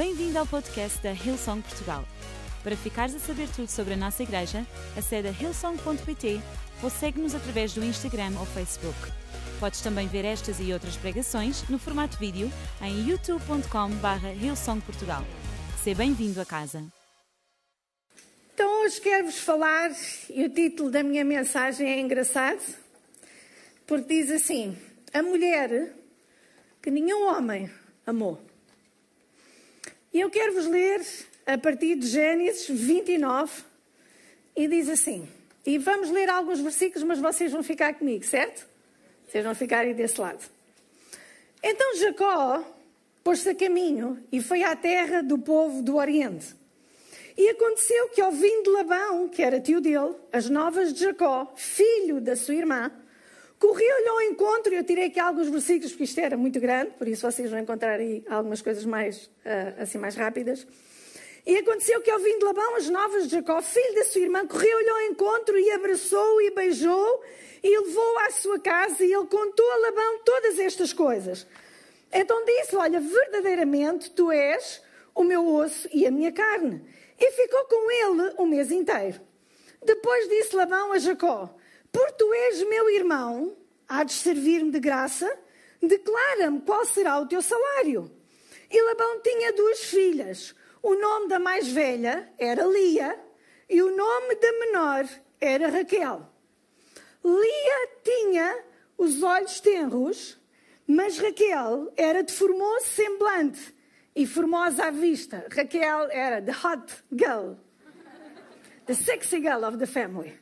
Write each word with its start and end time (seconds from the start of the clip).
Bem-vindo 0.00 0.38
ao 0.38 0.46
podcast 0.46 0.98
da 1.02 1.12
Hillsong 1.12 1.60
Portugal. 1.60 2.06
Para 2.64 2.74
ficares 2.74 3.14
a 3.14 3.18
saber 3.18 3.46
tudo 3.54 3.68
sobre 3.68 3.92
a 3.92 3.96
nossa 3.98 4.22
igreja, 4.22 4.66
acede 4.96 5.28
a 5.28 5.30
hillsong.pt 5.30 6.40
ou 6.82 6.88
segue-nos 6.88 7.34
através 7.34 7.74
do 7.74 7.84
Instagram 7.84 8.32
ou 8.38 8.46
Facebook. 8.46 8.96
Podes 9.60 9.82
também 9.82 10.08
ver 10.08 10.24
estas 10.24 10.58
e 10.58 10.72
outras 10.72 10.96
pregações 10.96 11.68
no 11.68 11.78
formato 11.78 12.16
vídeo 12.16 12.50
em 12.80 13.10
youtube.com.br 13.10 14.42
hillsongportugal. 14.42 15.22
Seja 15.84 15.98
bem-vindo 15.98 16.40
a 16.40 16.46
casa. 16.46 16.82
Então 18.54 18.82
hoje 18.82 19.02
quero-vos 19.02 19.40
falar, 19.40 19.90
e 20.30 20.46
o 20.46 20.48
título 20.48 20.90
da 20.90 21.02
minha 21.02 21.26
mensagem 21.26 21.86
é 21.86 22.00
engraçado, 22.00 22.62
porque 23.86 24.22
diz 24.22 24.30
assim: 24.30 24.78
A 25.12 25.22
mulher 25.22 25.92
que 26.80 26.90
nenhum 26.90 27.28
homem 27.28 27.70
amou. 28.06 28.49
E 30.12 30.20
eu 30.20 30.28
quero 30.28 30.54
vos 30.54 30.66
ler 30.66 31.00
a 31.46 31.56
partir 31.56 31.94
de 31.94 32.06
Gênesis 32.08 32.68
29 32.68 33.62
e 34.56 34.66
diz 34.66 34.88
assim. 34.88 35.28
E 35.64 35.78
vamos 35.78 36.10
ler 36.10 36.28
alguns 36.28 36.58
versículos, 36.60 37.04
mas 37.04 37.20
vocês 37.20 37.52
vão 37.52 37.62
ficar 37.62 37.94
comigo, 37.94 38.24
certo? 38.24 38.66
Vocês 39.28 39.44
vão 39.44 39.54
ficarem 39.54 39.94
desse 39.94 40.20
lado. 40.20 40.44
Então 41.62 41.96
Jacó 41.96 42.64
pôs-se 43.22 43.50
a 43.50 43.54
caminho 43.54 44.18
e 44.32 44.42
foi 44.42 44.64
à 44.64 44.74
terra 44.74 45.22
do 45.22 45.38
povo 45.38 45.80
do 45.82 45.96
Oriente. 45.96 46.56
E 47.36 47.48
aconteceu 47.50 48.08
que, 48.08 48.20
ouvindo 48.20 48.72
Labão, 48.72 49.28
que 49.28 49.42
era 49.42 49.60
tio 49.60 49.80
dele, 49.80 50.14
as 50.32 50.50
novas 50.50 50.92
de 50.92 51.04
Jacó, 51.04 51.52
filho 51.54 52.20
da 52.20 52.34
sua 52.34 52.54
irmã, 52.54 52.90
correu-lhe 53.60 54.08
ao 54.08 54.22
encontro. 54.22 54.74
Eu 54.74 54.82
tirei 54.82 55.04
aqui 55.04 55.20
alguns 55.20 55.48
versículos, 55.48 55.92
porque 55.92 56.04
isto 56.04 56.18
era 56.18 56.36
muito 56.36 56.58
grande, 56.58 56.90
por 56.92 57.06
isso 57.06 57.30
vocês 57.30 57.48
vão 57.48 57.60
encontrar 57.60 58.00
aí 58.00 58.24
algumas 58.28 58.60
coisas 58.60 58.84
mais, 58.84 59.26
uh, 59.44 59.82
assim, 59.82 59.98
mais 59.98 60.16
rápidas. 60.16 60.66
E 61.46 61.56
aconteceu 61.56 62.00
que, 62.00 62.10
ouvindo 62.10 62.44
Labão, 62.44 62.76
as 62.76 62.88
novas 62.88 63.28
de 63.28 63.36
Jacó, 63.36 63.62
filho 63.62 63.94
da 63.94 64.04
sua 64.04 64.22
irmã, 64.22 64.46
correu-lhe 64.46 64.88
ao 64.88 65.00
encontro 65.02 65.58
e 65.58 65.70
abraçou 65.70 66.42
e 66.42 66.50
beijou 66.50 67.22
e 67.62 67.78
levou 67.78 68.18
à 68.20 68.30
sua 68.30 68.58
casa 68.58 69.04
e 69.04 69.12
ele 69.12 69.26
contou 69.26 69.70
a 69.72 69.76
Labão 69.76 70.18
todas 70.24 70.58
estas 70.58 70.92
coisas. 70.92 71.46
Então 72.12 72.44
disse: 72.44 72.76
Olha, 72.76 73.00
verdadeiramente 73.00 74.10
tu 74.10 74.30
és 74.30 74.82
o 75.14 75.22
meu 75.22 75.46
osso 75.46 75.88
e 75.92 76.06
a 76.06 76.10
minha 76.10 76.32
carne. 76.32 76.82
E 77.18 77.30
ficou 77.32 77.64
com 77.64 77.90
ele 77.90 78.34
o 78.38 78.46
mês 78.46 78.70
inteiro. 78.70 79.20
Depois 79.84 80.28
disse 80.28 80.56
Labão 80.56 80.92
a 80.92 80.98
Jacó: 80.98 81.54
Por 81.92 82.10
tu 82.12 82.32
és 82.32 82.62
meu 82.64 82.90
irmão, 82.90 83.56
há 83.90 84.04
de 84.04 84.12
servir-me 84.12 84.70
de 84.70 84.78
graça, 84.78 85.28
declara-me 85.82 86.60
qual 86.60 86.86
será 86.86 87.18
o 87.18 87.26
teu 87.26 87.42
salário. 87.42 88.08
E 88.70 88.80
Labão 88.80 89.20
tinha 89.20 89.52
duas 89.52 89.80
filhas. 89.80 90.54
O 90.80 90.94
nome 90.94 91.28
da 91.28 91.40
mais 91.40 91.66
velha 91.66 92.32
era 92.38 92.64
Lia 92.64 93.18
e 93.68 93.82
o 93.82 93.94
nome 93.94 94.36
da 94.36 94.52
menor 94.52 95.08
era 95.40 95.68
Raquel. 95.68 96.24
Lia 97.24 97.88
tinha 98.04 98.64
os 98.96 99.22
olhos 99.24 99.60
tenros, 99.60 100.38
mas 100.86 101.18
Raquel 101.18 101.92
era 101.96 102.22
de 102.22 102.32
formoso 102.32 102.86
semblante 102.86 103.74
e 104.14 104.24
formosa 104.24 104.84
à 104.84 104.90
vista. 104.90 105.46
Raquel 105.50 106.08
era 106.12 106.40
the 106.40 106.52
hot 106.52 107.02
girl, 107.12 107.56
the 108.86 108.94
sexy 108.94 109.40
girl 109.40 109.64
of 109.64 109.78
the 109.78 109.86
family. 109.86 110.38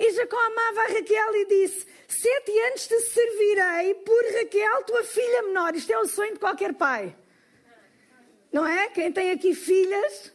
E 0.00 0.12
Jacó 0.12 0.38
amava 0.38 0.80
a 0.80 0.86
Raquel 0.94 1.36
e 1.36 1.44
disse: 1.44 1.86
Sete 2.08 2.58
anos 2.60 2.86
te 2.86 2.98
servirei 3.00 3.94
por 3.96 4.24
Raquel, 4.34 4.82
tua 4.84 5.04
filha 5.04 5.42
menor. 5.42 5.74
Isto 5.74 5.92
é 5.92 5.98
o 5.98 6.06
sonho 6.06 6.32
de 6.32 6.38
qualquer 6.40 6.72
pai. 6.72 7.14
Não 8.50 8.66
é? 8.66 8.88
Quem 8.88 9.12
tem 9.12 9.30
aqui 9.30 9.54
filhas 9.54 10.32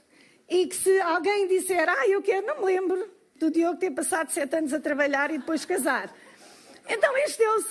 e 0.47 0.67
que 0.67 0.75
se 0.75 1.01
alguém 1.01 1.47
disser, 1.47 1.89
ah, 1.89 2.07
eu 2.07 2.21
quero, 2.21 2.45
não 2.45 2.59
me 2.59 2.65
lembro 2.65 3.09
do 3.37 3.49
Diogo 3.49 3.79
ter 3.79 3.89
passado 3.89 4.29
sete 4.29 4.55
anos 4.55 4.71
a 4.71 4.79
trabalhar 4.79 5.31
e 5.31 5.39
depois 5.39 5.65
casar. 5.65 6.15
Então 6.87 7.17
este 7.17 7.41
é 7.41 7.49
o. 7.49 7.65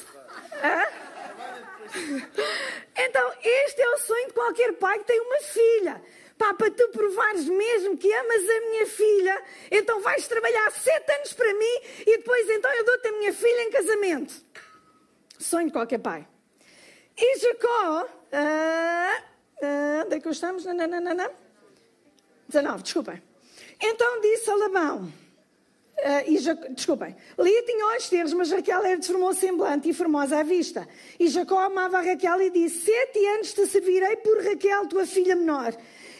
Então, 2.96 3.32
este 3.40 3.80
é 3.80 3.88
o 3.88 3.98
sonho 3.98 4.26
de 4.26 4.32
qualquer 4.32 4.72
pai 4.74 4.98
que 4.98 5.04
tem 5.04 5.20
uma 5.20 5.38
filha. 5.40 6.02
Pá, 6.38 6.52
para 6.54 6.70
tu 6.70 6.88
provares 6.88 7.48
mesmo 7.48 7.96
que 7.96 8.12
amas 8.12 8.42
a 8.42 8.60
minha 8.60 8.86
filha, 8.86 9.44
então 9.70 10.00
vais 10.00 10.26
trabalhar 10.26 10.70
sete 10.72 11.12
anos 11.12 11.32
para 11.32 11.54
mim 11.54 11.80
e 12.00 12.18
depois 12.18 12.50
então 12.50 12.72
eu 12.72 12.84
dou-te 12.84 13.08
a 13.08 13.12
minha 13.12 13.32
filha 13.32 13.62
em 13.62 13.70
casamento. 13.70 14.34
Sonho 15.38 15.66
de 15.66 15.72
qualquer 15.72 15.98
pai. 15.98 16.26
E 17.16 17.38
Jacó, 17.38 18.08
ah, 18.32 19.22
ah, 19.62 20.02
onde 20.04 20.16
é 20.16 20.20
que 20.20 20.28
estamos? 20.28 20.64
Nananana. 20.64 21.30
19, 22.48 22.82
desculpem. 22.82 23.22
Então 23.80 24.20
disse 24.20 24.50
a 24.50 24.56
Labão, 24.56 25.12
Uh, 25.96 26.28
e 26.28 26.38
Jac... 26.38 26.68
Desculpem. 26.70 27.14
Lia 27.38 27.62
tinha 27.62 27.86
olhos 27.86 28.08
terros, 28.08 28.32
mas 28.34 28.50
Raquel 28.50 28.84
era 28.84 28.98
de 28.98 29.06
formoso 29.06 29.38
semblante 29.38 29.88
e 29.88 29.94
formosa 29.94 30.38
à 30.38 30.42
vista. 30.42 30.86
E 31.18 31.28
Jacó 31.28 31.58
amava 31.60 31.98
a 31.98 32.00
Raquel 32.02 32.42
e 32.42 32.50
disse: 32.50 32.86
Sete 32.86 33.24
anos 33.26 33.52
te 33.52 33.66
servirei 33.66 34.16
por 34.16 34.42
Raquel, 34.44 34.88
tua 34.88 35.06
filha 35.06 35.36
menor. 35.36 35.72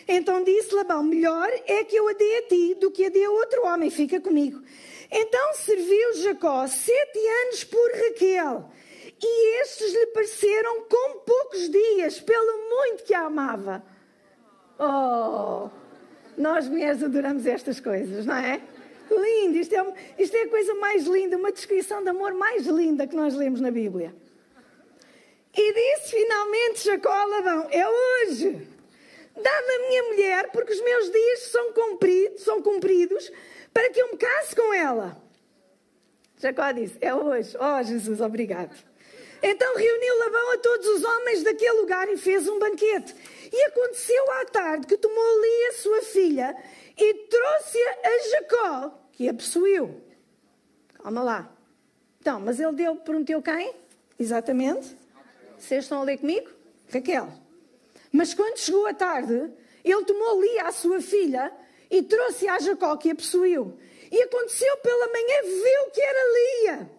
Então 0.07 0.45
disse 0.45 0.75
Labão: 0.75 1.03
Melhor 1.03 1.49
é 1.67 1.85
que 1.85 1.97
eu 1.97 2.09
a 2.09 2.13
dê 2.13 2.37
a 2.37 2.49
ti 2.49 2.75
do 2.81 2.91
que 2.91 3.07
a 3.07 3.09
dê 3.09 3.25
a 3.25 3.31
outro 3.31 3.67
homem, 3.67 3.91
fica 3.91 4.21
comigo. 4.21 4.61
Então 5.11 5.55
serviu 5.55 6.15
Jacó 6.15 6.67
sete 6.67 7.19
anos 7.45 7.65
por 7.65 7.91
Raquel. 7.93 8.71
E 9.23 9.61
estes 9.63 9.93
lhe 9.93 10.07
pareceram 10.09 10.83
como 10.83 11.21
poucos 11.21 11.71
dias, 11.71 12.21
pelo 12.21 12.69
muito 12.69 13.05
que 13.05 13.15
a 13.15 13.23
amava. 13.23 13.83
Oh, 14.79 15.71
nós 16.37 16.69
mulheres 16.69 17.03
adoramos 17.03 17.47
estas 17.47 17.81
coisas, 17.81 18.27
não 18.27 18.37
é? 18.37 18.61
Lindo, 19.11 19.57
isto 19.57 19.75
é, 19.75 19.95
isto 20.19 20.37
é 20.37 20.43
a 20.43 20.49
coisa 20.49 20.75
mais 20.75 21.07
linda, 21.07 21.37
uma 21.37 21.53
descrição 21.53 22.03
de 22.03 22.09
amor 22.09 22.35
mais 22.35 22.67
linda 22.67 23.07
que 23.07 23.15
nós 23.15 23.35
lemos 23.35 23.61
na 23.61 23.71
Bíblia. 23.71 24.15
E 25.57 25.73
disse 25.73 26.11
finalmente 26.11 26.85
Jacó 26.85 27.13
a 27.13 27.25
Labão: 27.25 27.69
É 27.71 27.87
hoje. 27.89 28.74
Dá-me 29.37 29.75
a 29.75 29.89
minha 29.89 30.03
mulher, 30.05 30.51
porque 30.53 30.73
os 30.73 30.81
meus 30.81 31.11
dias 31.11 31.43
são 31.43 31.73
cumpridos, 31.73 32.43
são 32.43 32.63
cumpridos, 32.63 33.33
para 33.73 33.91
que 33.91 34.01
eu 34.01 34.13
me 34.13 34.17
case 34.17 34.55
com 34.55 34.73
ela. 34.73 35.21
Jacó 36.39 36.71
disse: 36.73 36.97
É 37.01 37.15
hoje. 37.15 37.57
Oh, 37.59 37.83
Jesus, 37.83 38.21
obrigado. 38.21 38.75
Então 39.43 39.77
reuniu 39.77 40.19
Labão 40.21 40.53
a 40.53 40.59
todos 40.59 40.87
os 40.89 41.05
homens 41.05 41.43
daquele 41.43 41.81
lugar 41.81 42.09
e 42.09 42.17
fez 42.17 42.49
um 42.49 42.59
banquete. 42.59 43.15
E 43.53 43.63
aconteceu 43.65 44.33
à 44.41 44.45
tarde 44.47 44.87
que 44.87 44.97
tomou 44.97 45.23
ali 45.23 45.67
a 45.69 45.73
sua 45.75 46.03
filha 46.03 46.57
e 46.97 47.15
trouxe-a 47.29 47.91
a 48.05 48.29
Jacó, 48.31 48.99
que 49.13 49.29
a 49.29 49.35
possuiu. 49.35 50.01
Calma 50.95 51.23
lá. 51.23 51.53
Então, 52.21 52.41
mas 52.41 52.59
ele 52.59 52.73
deu, 52.73 52.97
prometeu 52.97 53.43
quem? 53.43 53.75
Exatamente. 54.19 54.97
Vocês 55.59 55.85
estão 55.85 56.01
a 56.01 56.05
ler 56.05 56.19
comigo? 56.19 56.49
Raquel. 56.91 57.44
Mas 58.15 58.33
quando 58.33 58.59
chegou 58.59 58.87
a 58.87 58.95
tarde, 58.95 59.53
ele 59.85 60.05
tomou 60.05 60.41
Lia, 60.41 60.69
a 60.69 60.73
sua 60.73 61.01
filha, 61.01 61.53
e 61.91 62.01
trouxe-a 62.01 62.55
a 62.55 62.59
Jacó, 62.61 62.97
que 62.97 63.11
a 63.11 63.15
possuiu. 63.17 63.77
E 64.09 64.23
aconteceu 64.23 64.77
pela 64.77 65.09
manhã, 65.09 65.43
viu 65.43 65.91
que 65.91 66.01
era 66.01 66.33
Lia. 66.33 66.91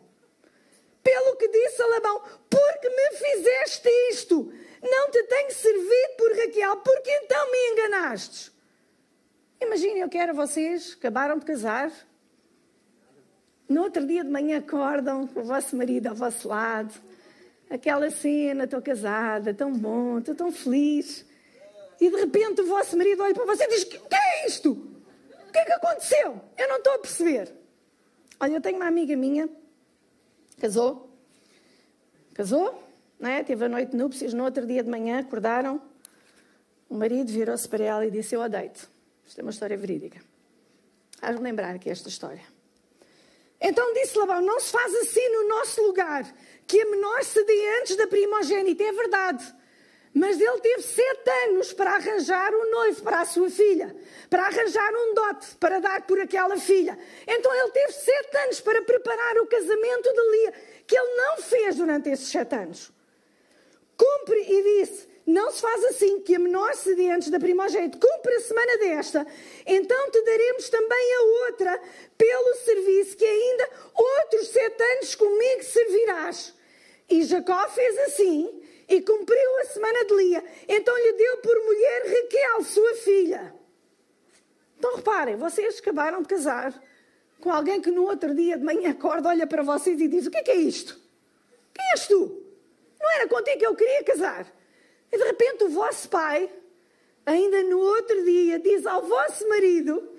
Pelo 1.02 1.38
que 1.38 1.48
disse 1.48 1.82
a 1.82 1.88
Labão, 1.88 2.22
porque 2.50 2.90
me 2.90 3.12
fizeste 3.14 3.90
isto? 4.12 4.52
Não 4.84 5.10
te 5.10 5.24
tenho 5.24 5.52
servido 5.52 6.16
por 6.18 6.36
Raquel, 6.36 6.76
porque 6.82 7.10
então 7.24 7.50
me 7.50 7.72
enganastes. 7.72 8.52
Imaginem, 9.62 10.00
eu 10.00 10.10
quero 10.10 10.34
vocês, 10.34 10.98
acabaram 11.00 11.40
de 11.40 11.46
casar, 11.46 11.94
no 13.70 13.84
outro 13.84 14.06
dia 14.06 14.22
de 14.22 14.30
manhã 14.30 14.58
acordam 14.58 15.28
com 15.28 15.40
o 15.40 15.44
vosso 15.46 15.78
marido 15.78 16.08
ao 16.08 16.16
vosso 16.16 16.50
lado, 16.50 16.94
aquela 17.70 18.10
cena, 18.12 18.66
estou 18.66 18.82
casada, 18.82 19.54
tão 19.54 19.74
bom, 19.74 20.20
estou 20.20 20.36
tão 20.36 20.52
feliz, 20.52 21.26
e 22.00 22.10
de 22.10 22.16
repente 22.16 22.62
o 22.62 22.68
vosso 22.68 22.98
marido 22.98 23.24
olha 23.24 23.34
para 23.34 23.46
você 23.46 23.64
e 23.64 23.68
diz: 23.70 23.84
O 23.84 23.88
que 23.88 24.16
é 24.16 24.48
isto? 24.48 24.72
O 24.72 25.52
que 25.52 25.58
é 25.58 25.66
que 25.66 25.72
aconteceu? 25.72 26.42
Eu 26.58 26.68
não 26.68 26.78
estou 26.78 26.94
a 26.94 27.00
perceber. 27.00 27.54
Olha, 28.40 28.54
eu 28.54 28.62
tenho 28.62 28.76
uma 28.76 28.88
amiga 28.88 29.16
minha, 29.16 29.50
casou, 30.60 31.10
casou, 32.34 32.84
não 33.20 33.30
é? 33.30 33.44
teve 33.44 33.66
a 33.66 33.70
noite 33.70 33.92
de 33.92 33.98
núpcias, 33.98 34.34
no 34.34 34.44
outro 34.44 34.66
dia 34.66 34.84
de 34.84 34.90
manhã 34.90 35.20
acordaram, 35.20 35.82
o 36.90 36.96
marido 36.96 37.32
virou-se 37.32 37.68
para 37.68 37.84
ela 37.84 38.06
e 38.06 38.12
disse: 38.12 38.36
Eu 38.36 38.42
odeio-te. 38.42 38.88
Isto 39.26 39.40
é 39.40 39.42
uma 39.42 39.52
história 39.52 39.78
verídica. 39.78 40.22
Hás 41.22 41.36
de 41.36 41.42
lembrar 41.42 41.80
que 41.80 41.90
é 41.90 41.92
esta 41.92 42.10
história. 42.10 42.55
Então 43.60 43.94
disse 43.94 44.18
Labão: 44.18 44.42
Não 44.42 44.60
se 44.60 44.72
faz 44.72 44.94
assim 44.96 45.28
no 45.30 45.48
nosso 45.48 45.82
lugar, 45.84 46.26
que 46.68 46.80
a 46.80 46.86
menor 46.86 47.24
se 47.24 47.44
dê 47.44 47.80
antes 47.80 47.96
da 47.96 48.08
primogênita. 48.08 48.84
É 48.84 48.92
verdade. 48.92 49.54
Mas 50.14 50.40
ele 50.40 50.62
teve 50.62 50.82
sete 50.82 51.30
anos 51.46 51.74
para 51.74 51.92
arranjar 51.96 52.54
um 52.54 52.72
noivo 52.72 53.04
para 53.04 53.20
a 53.20 53.26
sua 53.26 53.50
filha, 53.50 53.94
para 54.30 54.46
arranjar 54.46 54.94
um 54.94 55.14
dote 55.14 55.56
para 55.60 55.80
dar 55.80 56.04
por 56.04 56.18
aquela 56.22 56.56
filha. 56.56 56.98
Então 57.28 57.54
ele 57.54 57.72
teve 57.72 57.92
sete 57.92 58.38
anos 58.38 58.62
para 58.62 58.82
preparar 58.82 59.38
o 59.40 59.48
casamento 59.48 60.14
de 60.14 60.32
Lia, 60.32 60.54
que 60.88 60.98
ele 60.98 61.16
não 61.18 61.38
fez 61.40 61.76
durante 61.76 62.10
esses 62.10 62.30
sete 62.30 62.56
anos. 62.56 62.94
Cumpre 63.98 64.40
e 64.40 64.80
disse: 64.80 65.15
não 65.26 65.52
se 65.52 65.62
faz 65.62 65.84
assim, 65.86 66.20
que 66.22 66.36
a 66.36 66.40
menor 66.40 66.76
sedente 66.76 67.32
da 67.32 67.40
primogênita 67.40 67.98
cumpra 67.98 68.36
a 68.36 68.42
semana 68.42 68.78
desta, 68.78 69.26
então 69.66 70.12
te 70.12 70.22
daremos 70.22 70.70
também 70.70 71.16
a 71.16 71.22
outra, 71.48 71.82
pelo 72.18 72.56
serviço 72.64 73.18
que 73.18 73.26
ainda 73.26 73.70
outros 73.96 74.48
sete 74.50 74.84
anos 74.84 75.16
comigo 75.16 75.64
servirás. 75.64 76.54
E 77.10 77.24
Jacó 77.24 77.68
fez 77.70 77.98
assim, 78.00 78.62
e 78.88 79.02
cumpriu 79.02 79.58
a 79.62 79.66
semana 79.66 80.06
de 80.06 80.16
Lia. 80.16 80.44
Então 80.68 80.96
lhe 80.96 81.14
deu 81.14 81.38
por 81.38 81.56
mulher 81.64 82.04
Raquel, 82.06 82.64
sua 82.64 82.94
filha. 82.96 83.54
Então 84.78 84.96
reparem, 84.96 85.38
vocês 85.38 85.80
acabaram 85.80 86.22
de 86.22 86.28
casar 86.28 86.74
com 87.42 87.52
alguém 87.52 87.82
que 87.82 87.92
no 87.92 88.04
outro 88.04 88.34
dia 88.34 88.58
de 88.58 88.64
manhã 88.64 88.92
acorda, 88.92 89.30
olha 89.30 89.48
para 89.48 89.64
vocês 89.64 90.00
e 90.00 90.08
diz: 90.08 90.28
O 90.28 90.32
que 90.32 90.38
é, 90.38 90.44
que 90.44 90.52
é 90.52 90.56
isto? 90.56 91.00
Quem 91.74 91.86
és 91.92 92.08
tu? 92.08 92.44
Não 93.00 93.12
era 93.14 93.28
contigo 93.28 93.60
que 93.60 93.66
eu 93.66 93.76
queria 93.76 94.04
casar. 94.04 94.55
E 95.12 95.18
de 95.18 95.24
repente 95.24 95.64
o 95.64 95.70
vosso 95.70 96.10
pai, 96.10 96.52
ainda 97.26 97.64
no 97.64 97.80
outro 97.80 98.24
dia, 98.24 98.60
diz 98.60 98.86
ao 98.86 99.02
vosso 99.02 99.48
marido: 99.48 100.12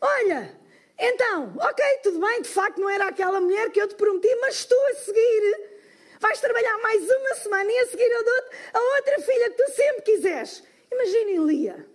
Olha, 0.00 0.58
então, 0.98 1.54
ok, 1.58 1.84
tudo 2.02 2.20
bem, 2.20 2.42
de 2.42 2.48
facto 2.48 2.80
não 2.80 2.88
era 2.88 3.08
aquela 3.08 3.40
mulher 3.40 3.70
que 3.70 3.80
eu 3.80 3.88
te 3.88 3.94
prometi, 3.94 4.34
mas 4.40 4.56
estou 4.56 4.86
a 4.88 4.94
seguir. 4.94 5.74
Vais 6.20 6.40
trabalhar 6.40 6.78
mais 6.78 7.02
uma 7.02 7.34
semana 7.34 7.70
e 7.70 7.78
a 7.80 7.86
seguir 7.86 8.10
eu 8.10 8.24
dou-te 8.24 8.48
a 8.72 8.80
outra 8.96 9.20
filha 9.20 9.50
que 9.50 9.62
tu 9.62 9.70
sempre 9.72 10.02
quiseres. 10.02 10.62
Imaginem 10.90 11.44
Lia. 11.44 11.86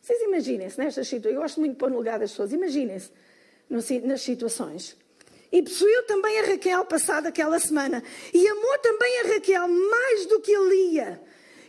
Vocês 0.00 0.20
imaginem-se 0.22 0.78
nestas 0.78 1.06
situações. 1.06 1.34
Eu 1.34 1.40
gosto 1.40 1.60
muito 1.60 1.72
de 1.74 1.78
pôr 1.78 1.88
no 1.88 1.96
lugar 1.96 2.18
das 2.18 2.32
pessoas. 2.32 2.52
Imaginem-se 2.52 3.10
nas 3.70 4.20
situações. 4.20 4.96
E 5.50 5.62
possuiu 5.62 6.02
também 6.04 6.40
a 6.40 6.42
Raquel 6.42 6.84
passada 6.84 7.28
aquela 7.28 7.58
semana. 7.60 8.02
E 8.34 8.48
amou 8.48 8.78
também 8.78 9.20
a 9.20 9.34
Raquel 9.34 9.68
mais 9.68 10.26
do 10.26 10.40
que 10.40 10.54
a 10.54 10.60
Lia. 10.60 11.22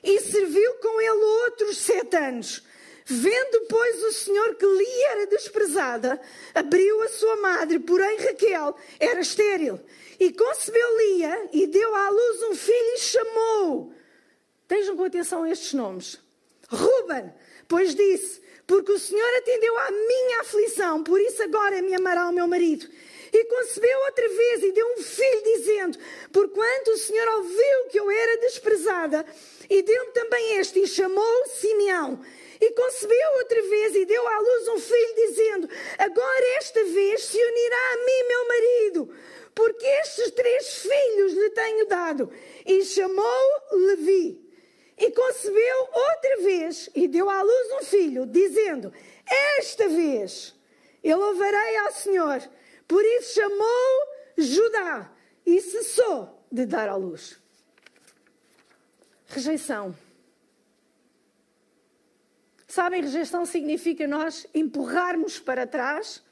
E 0.04 0.20
serviu 0.20 0.74
com 0.76 1.02
ele 1.02 1.24
outros 1.46 1.78
sete 1.78 2.16
anos. 2.18 2.64
Vendo, 3.06 3.66
pois, 3.68 4.04
o 4.04 4.12
Senhor 4.14 4.56
que 4.56 4.66
Lia 4.66 5.12
era 5.12 5.28
desprezada, 5.28 6.20
abriu 6.54 7.02
a 7.02 7.10
sua 7.10 7.36
madre, 7.38 7.80
porém 7.80 8.18
Raquel 8.18 8.76
era 9.00 9.20
estéril. 9.20 9.80
E 10.20 10.32
concebeu 10.32 10.98
Lia 10.98 11.50
e 11.52 11.68
deu 11.68 11.96
à 11.96 12.10
luz 12.10 12.44
um 12.44 12.56
filho 12.56 12.96
e 12.96 13.00
chamou. 13.00 13.94
Vejam 14.70 14.96
com 14.96 15.04
atenção 15.04 15.46
estes 15.46 15.74
nomes. 15.74 16.20
Ruben, 16.70 17.34
pois 17.68 17.94
disse: 17.94 18.42
Porque 18.66 18.92
o 18.92 19.00
Senhor 19.00 19.38
atendeu 19.38 19.78
à 19.78 19.92
minha 19.92 20.42
aflição, 20.42 21.04
por 21.04 21.20
isso 21.20 21.44
agora 21.44 21.82
me 21.82 21.94
amará 21.94 22.30
o 22.30 22.34
meu 22.34 22.48
marido. 22.48 22.88
E 23.34 23.46
concebeu 23.46 24.00
outra 24.06 24.30
vez 24.30 24.64
e 24.64 24.72
deu 24.72 24.88
um 24.94 25.02
filho, 25.02 25.44
dizendo: 25.44 25.98
Porquanto 26.32 26.92
o 26.92 26.98
Senhor 26.98 27.28
ouviu 27.30 27.88
que 27.90 28.00
eu 28.00 28.12
era 28.12 28.38
desprezada, 28.38 29.26
e 29.68 29.82
deu-me 29.82 30.12
também 30.12 30.60
este, 30.60 30.80
e 30.80 30.88
chamou 30.88 31.48
Simeão. 31.48 32.24
E 32.62 32.72
concebeu 32.72 33.30
outra 33.40 33.62
vez 33.64 33.96
e 33.96 34.06
deu 34.06 34.28
à 34.28 34.40
luz 34.40 34.68
um 34.68 34.80
filho, 34.80 35.16
dizendo: 35.16 35.70
Agora 35.98 36.46
esta 36.60 36.84
vez 36.84 37.24
se 37.24 37.38
unirá 37.44 37.94
a 37.94 37.98
mim 37.98 38.28
meu 38.28 38.48
marido, 38.48 39.16
porque 39.56 39.86
estes 39.86 40.30
três 40.30 40.84
filhos 40.84 41.34
lhe 41.34 41.50
tenho 41.50 41.88
dado. 41.88 42.32
E 42.64 42.86
chamou 42.86 43.50
Levi. 43.72 44.40
E 44.96 45.10
concebeu 45.10 45.90
outra 45.92 46.38
vez 46.44 46.88
e 46.94 47.08
deu 47.08 47.28
à 47.28 47.42
luz 47.42 47.72
um 47.82 47.86
filho, 47.86 48.28
dizendo: 48.28 48.94
Esta 49.58 49.88
vez 49.88 50.54
eu 51.04 51.18
louvarei 51.18 51.78
ao 51.78 51.92
Senhor. 51.94 52.48
Por 52.88 53.04
isso 53.04 53.36
chamou 53.36 54.14
Judá 54.38 55.12
e 55.46 55.60
cessou 55.62 56.46
de 56.52 56.66
dar 56.66 56.90
à 56.90 56.96
luz. 56.96 57.40
Rejeição. 59.28 59.96
Sabem, 62.68 63.02
rejeição 63.02 63.46
significa 63.46 64.08
nós 64.08 64.48
empurrarmos 64.54 65.40
para 65.40 65.68
trás, 65.68 66.24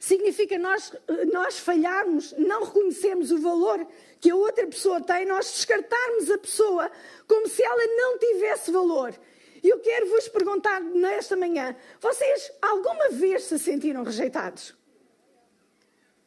significa 0.00 0.58
nós, 0.58 0.92
nós 1.32 1.58
falharmos, 1.58 2.32
não 2.38 2.64
reconhecermos 2.64 3.30
o 3.30 3.38
valor 3.38 3.86
que 4.20 4.30
a 4.30 4.34
outra 4.34 4.66
pessoa 4.66 5.00
tem, 5.00 5.26
nós 5.26 5.50
descartarmos 5.50 6.30
a 6.30 6.38
pessoa 6.38 6.90
como 7.26 7.46
se 7.48 7.62
ela 7.62 7.86
não 7.96 8.18
tivesse 8.18 8.70
valor. 8.70 9.14
E 9.62 9.68
eu 9.68 9.78
quero 9.80 10.06
vos 10.08 10.28
perguntar 10.28 10.80
nesta 10.80 11.36
manhã: 11.36 11.76
vocês 12.00 12.52
alguma 12.60 13.10
vez 13.10 13.44
se 13.44 13.58
sentiram 13.58 14.02
rejeitados? 14.02 14.74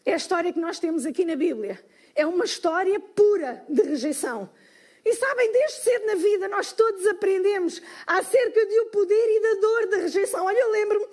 É 0.08 0.14
a 0.14 0.16
história 0.16 0.54
que 0.54 0.60
nós 0.60 0.80
temos 0.80 1.06
aqui 1.06 1.26
na 1.26 1.36
Bíblia. 1.36 1.78
É 2.16 2.26
uma 2.26 2.46
história 2.46 2.98
pura 2.98 3.62
de 3.68 3.82
rejeição. 3.82 4.50
E 5.04 5.14
sabem, 5.14 5.52
desde 5.52 5.82
cedo 5.82 6.06
na 6.06 6.16
vida 6.16 6.48
nós 6.48 6.72
todos 6.72 7.06
aprendemos 7.06 7.82
acerca 8.06 8.66
do 8.66 8.86
poder 8.86 9.14
e 9.36 9.42
da 9.42 9.60
dor 9.60 9.88
da 9.88 9.98
rejeição. 9.98 10.46
Olha, 10.46 10.58
eu 10.58 10.72
lembro-me 10.72 11.08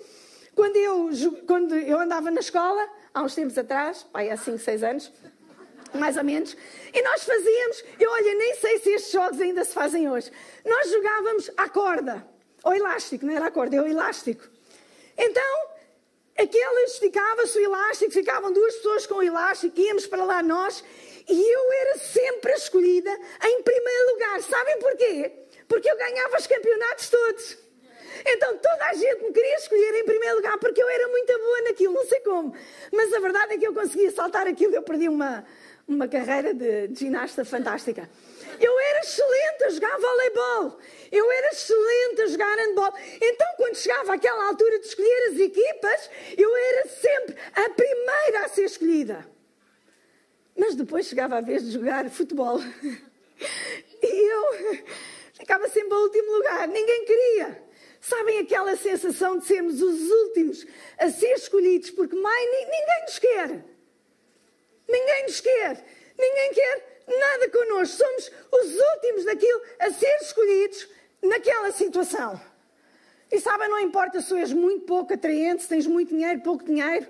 quando 0.55 0.77
eu, 0.77 1.09
quando 1.45 1.75
eu 1.75 1.99
andava 1.99 2.31
na 2.31 2.39
escola, 2.39 2.89
há 3.13 3.21
uns 3.21 3.35
tempos 3.35 3.57
atrás, 3.57 4.03
pai, 4.03 4.29
há 4.29 4.37
5, 4.37 4.59
6 4.59 4.83
anos, 4.83 5.11
mais 5.93 6.15
ou 6.15 6.23
menos, 6.23 6.55
e 6.93 7.01
nós 7.01 7.25
fazíamos, 7.25 7.83
eu 7.99 8.09
olha, 8.09 8.33
nem 8.35 8.55
sei 8.55 8.79
se 8.79 8.91
estes 8.91 9.11
jogos 9.11 9.41
ainda 9.41 9.65
se 9.65 9.73
fazem 9.73 10.09
hoje, 10.09 10.31
nós 10.63 10.89
jogávamos 10.89 11.51
à 11.57 11.67
corda, 11.67 12.25
ou 12.63 12.73
elástico, 12.73 13.25
não 13.25 13.33
era 13.33 13.47
a 13.47 13.51
corda, 13.51 13.75
é 13.75 13.81
o 13.81 13.87
elástico. 13.87 14.47
Então, 15.17 15.74
aquele 16.37 16.83
esticava-se 16.83 17.57
o 17.57 17.63
elástico, 17.63 18.11
ficavam 18.11 18.51
duas 18.51 18.75
pessoas 18.75 19.07
com 19.07 19.15
o 19.15 19.23
elástico, 19.23 19.79
íamos 19.79 20.05
para 20.05 20.23
lá 20.23 20.43
nós, 20.43 20.83
e 21.27 21.53
eu 21.53 21.71
era 21.81 21.97
sempre 21.97 22.51
a 22.51 22.55
escolhida 22.55 23.11
em 23.43 23.63
primeiro 23.63 24.13
lugar. 24.13 24.41
Sabem 24.41 24.79
porquê? 24.79 25.31
Porque 25.67 25.89
eu 25.89 25.97
ganhava 25.97 26.37
os 26.37 26.47
campeonatos 26.47 27.09
todos. 27.09 27.57
Então 28.27 28.57
toda 28.57 28.85
a 28.85 28.93
gente 28.93 29.23
me 29.23 29.31
queria 29.31 29.55
escolher 29.55 29.93
em 29.95 30.05
primeiro 30.05 30.35
lugar 30.37 30.57
porque 30.57 30.81
eu 30.81 30.87
era 30.87 31.07
muito 31.07 31.37
boa 31.37 31.61
naquilo, 31.63 31.93
não 31.93 32.05
sei 32.05 32.19
como. 32.21 32.55
Mas 32.91 33.13
a 33.13 33.19
verdade 33.19 33.53
é 33.53 33.57
que 33.57 33.67
eu 33.67 33.73
conseguia 33.73 34.11
saltar 34.11 34.47
aquilo, 34.47 34.75
eu 34.75 34.83
perdi 34.83 35.09
uma, 35.09 35.45
uma 35.87 36.07
carreira 36.07 36.53
de, 36.53 36.93
ginasta 36.95 37.45
fantástica. 37.45 38.09
Eu 38.59 38.79
era 38.79 38.99
excelente 38.99 39.63
a 39.65 39.69
jogar 39.69 39.97
voleibol. 39.97 40.79
Eu 41.11 41.31
era 41.31 41.47
excelente 41.49 42.21
a 42.21 42.27
jogar 42.27 42.55
handball. 42.57 42.93
Então, 43.21 43.47
quando 43.57 43.75
chegava 43.75 44.13
aquela 44.13 44.47
altura 44.47 44.79
de 44.79 44.87
escolher 44.87 45.29
as 45.31 45.39
equipas, 45.39 46.09
eu 46.37 46.55
era 46.55 46.87
sempre 46.87 47.35
a 47.53 47.69
primeira 47.69 48.45
a 48.45 48.49
ser 48.49 48.65
escolhida. 48.65 49.25
Mas 50.57 50.75
depois 50.75 51.05
chegava 51.05 51.37
a 51.37 51.41
vez 51.41 51.63
de 51.63 51.71
jogar 51.71 52.09
futebol. 52.09 52.59
E 54.01 54.31
eu 54.31 54.83
ficava 55.33 55.67
sempre 55.67 55.93
ao 55.93 56.03
último 56.03 56.31
lugar. 56.31 56.67
Ninguém 56.67 57.05
queria. 57.05 57.63
Sabem 57.99 58.37
aquela 58.37 58.75
sensação 58.75 59.39
de 59.39 59.45
sermos 59.45 59.81
os 59.81 60.09
últimos 60.09 60.65
a 60.97 61.09
ser 61.09 61.33
escolhidos, 61.33 61.89
porque 61.89 62.15
mais 62.15 62.51
ninguém 62.51 63.01
nos 63.03 63.19
quer. 63.19 63.74
Ninguém 64.87 65.23
nos 65.23 65.39
quer. 65.41 65.83
Ninguém 66.17 66.53
quer 66.53 67.03
nada 67.07 67.49
connosco. 67.49 67.97
Somos 67.97 68.31
os 68.51 68.79
últimos 68.93 69.25
daquilo 69.25 69.61
a 69.79 69.91
ser 69.91 70.15
escolhidos 70.21 70.87
naquela 71.21 71.71
situação. 71.71 72.39
E 73.31 73.39
sabem, 73.39 73.67
não 73.67 73.79
importa 73.79 74.21
se 74.21 74.37
és 74.37 74.53
muito 74.53 74.85
pouco 74.85 75.13
atraente, 75.13 75.63
se 75.63 75.69
tens 75.69 75.87
muito 75.87 76.09
dinheiro, 76.09 76.41
pouco 76.41 76.63
dinheiro 76.63 77.07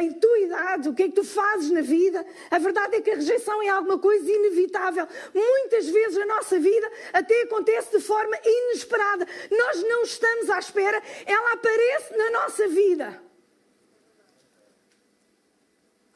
em 0.00 0.12
tua 0.12 0.38
idade, 0.38 0.88
o 0.88 0.94
que 0.94 1.02
é 1.02 1.08
que 1.08 1.14
tu 1.14 1.24
fazes 1.24 1.70
na 1.70 1.82
vida. 1.82 2.24
A 2.50 2.58
verdade 2.58 2.96
é 2.96 3.00
que 3.00 3.10
a 3.10 3.14
rejeição 3.14 3.62
é 3.62 3.68
alguma 3.68 3.98
coisa 3.98 4.30
inevitável. 4.30 5.06
Muitas 5.34 5.88
vezes 5.88 6.16
na 6.18 6.26
nossa 6.26 6.58
vida 6.58 6.90
até 7.12 7.42
acontece 7.42 7.90
de 7.96 8.02
forma 8.02 8.38
inesperada. 8.44 9.26
Nós 9.50 9.82
não 9.82 10.02
estamos 10.02 10.48
à 10.48 10.58
espera, 10.58 11.02
ela 11.26 11.52
aparece 11.52 12.16
na 12.16 12.30
nossa 12.30 12.68
vida. 12.68 13.22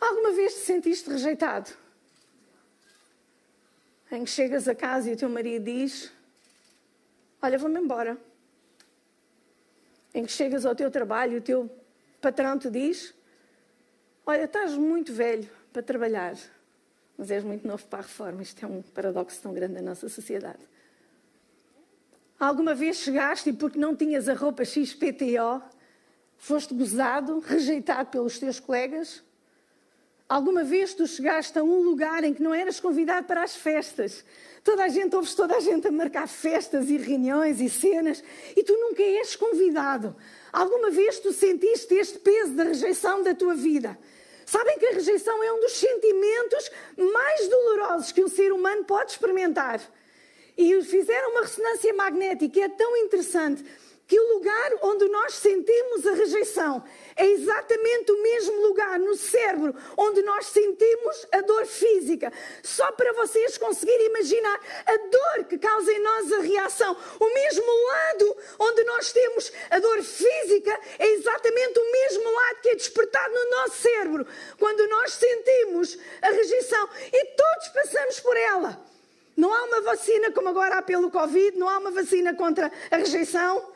Alguma 0.01 0.33
vez 0.33 0.55
te 0.55 0.61
sentiste 0.61 1.09
rejeitado? 1.09 1.71
Em 4.11 4.25
que 4.25 4.31
chegas 4.31 4.69
a 4.69 4.75
casa 4.75 5.11
e 5.11 5.15
o 5.15 5.17
teu 5.17 5.29
marido 5.29 5.65
diz: 5.65 6.13
Olha, 7.43 7.59
vou-me 7.59 7.81
embora. 7.81 8.17
Em 10.15 10.25
que 10.25 10.33
chegas 10.33 10.65
ao 10.65 10.75
teu 10.75 10.91
trabalho 10.91 11.35
e 11.35 11.37
o 11.39 11.43
teu 11.43 11.71
patrão 12.21 12.59
te 12.59 12.71
diz: 12.71 13.15
Olha, 14.25 14.45
estás 14.45 14.75
muito 14.75 15.13
velho 15.13 15.49
para 15.73 15.83
trabalhar, 15.83 16.37
mas 17.19 17.31
és 17.31 17.43
muito 17.43 17.67
novo 17.67 17.85
para 17.87 17.99
a 17.99 18.03
reforma. 18.03 18.43
Isto 18.43 18.65
é 18.65 18.69
um 18.69 18.83
paradoxo 18.83 19.43
tão 19.43 19.53
grande 19.53 19.75
da 19.75 19.83
nossa 19.83 20.09
sociedade. 20.09 20.63
Alguma 22.39 22.75
vez 22.75 22.99
chegaste 22.99 23.51
e 23.51 23.53
porque 23.53 23.79
não 23.79 23.97
tinhas 23.97 24.29
a 24.29 24.35
roupa 24.35 24.65
XPTO, 24.65 25.63
foste 26.37 26.75
gozado, 26.75 27.41
rejeitado 27.41 28.11
pelos 28.11 28.39
teus 28.39 28.61
colegas? 28.61 29.26
Alguma 30.29 30.65
vez 30.65 30.93
tu 30.93 31.07
chegaste 31.07 31.57
a 31.57 31.63
um 31.63 31.83
lugar 31.83 32.25
em 32.25 32.35
que 32.35 32.43
não 32.43 32.53
eras 32.53 32.81
convidado 32.81 33.29
para 33.29 33.45
as 33.45 33.55
festas? 33.55 34.25
Toda 34.65 34.83
a 34.83 34.89
gente, 34.89 35.15
ouves 35.15 35.37
toda 35.37 35.57
a 35.57 35.61
gente 35.61 35.87
a 35.87 35.93
marcar 35.93 36.27
festas 36.27 36.91
e 36.91 36.97
reuniões 36.97 37.61
e 37.61 37.71
cenas 37.71 38.25
e 38.57 38.65
tu 38.65 38.73
nunca 38.73 39.05
és 39.05 39.37
convidado. 39.37 40.17
Alguma 40.53 40.91
vez 40.91 41.21
tu 41.21 41.33
sentiste 41.33 41.95
este 41.95 42.19
peso 42.19 42.55
da 42.55 42.65
rejeição 42.65 43.23
da 43.23 43.37
tua 43.37 43.55
vida? 43.55 43.97
Sabem 44.45 44.77
que 44.81 44.87
a 44.87 44.95
rejeição 44.95 45.41
é 45.45 45.53
um 45.53 45.61
dos 45.61 45.73
sentimentos 45.73 46.71
mais 46.97 47.49
dolorosos 47.49 48.11
que 48.11 48.25
um 48.25 48.29
ser 48.29 48.53
humano 48.53 48.85
pode 48.85 49.13
experimentar. 49.13 49.81
E 50.59 50.83
fizeram 50.83 51.31
uma 51.31 51.43
ressonância 51.43 51.95
magnética 51.95 52.63
é 52.63 52.69
tão 52.69 52.97
interessante 52.97 53.65
que 54.07 54.19
o 54.19 54.35
lugar 54.35 54.73
onde 54.83 55.09
nós 55.09 55.35
sentimos 55.35 56.07
a 56.07 56.13
rejeição 56.13 56.85
é 57.17 57.27
exatamente 57.27 58.13
o 58.13 58.23
mesmo 58.23 58.61
lugar 58.63 58.99
no 59.01 59.17
cérebro 59.17 59.75
onde 59.97 60.23
nós 60.23 60.47
sentimos 60.47 61.27
a 61.33 61.41
dor 61.41 61.67
física. 61.67 62.33
Só 62.63 62.93
para 62.93 63.13
vocês 63.15 63.59
conseguirem 63.59 64.07
imaginar 64.07 64.61
a 64.87 64.97
dor 64.97 65.45
que 65.45 65.59
causa 65.59 65.93
em 65.93 65.99
nós 65.99 66.33
a 66.33 66.41
reação. 66.41 66.97
O 67.19 67.35
mesmo 67.35 67.65
lado 67.89 68.37
onde 68.61 68.85
nós 68.85 69.13
temos 69.13 69.53
a 69.71 69.79
dor 69.81 70.03
física 70.03 70.79
é 70.99 71.07
exatamente 71.15 71.79
o 71.79 71.93
mesmo 71.93 72.31
lado 72.31 72.61
que 72.63 72.69
é 72.69 72.75
despertado 72.77 73.35
no 73.35 73.51
nosso 73.51 73.83
cérebro 73.83 74.27
quando 74.59 74.87
nós 74.89 75.15
sentimos 75.15 75.99
a 76.23 76.31
rejeição. 76.31 76.89
E 77.13 77.25
todos 77.25 77.69
passamos 77.69 78.21
por 78.21 78.37
ela. 78.37 78.81
Não 79.37 79.53
há 79.53 79.65
uma 79.65 79.81
vacina 79.83 80.31
como 80.31 80.49
agora 80.49 80.79
há 80.79 80.83
pelo 80.83 81.11
Covid, 81.11 81.59
não 81.59 81.69
há 81.69 81.79
uma 81.79 81.91
vacina 81.91 82.35
contra 82.35 82.71
a 82.91 82.97
rejeição. 82.97 83.76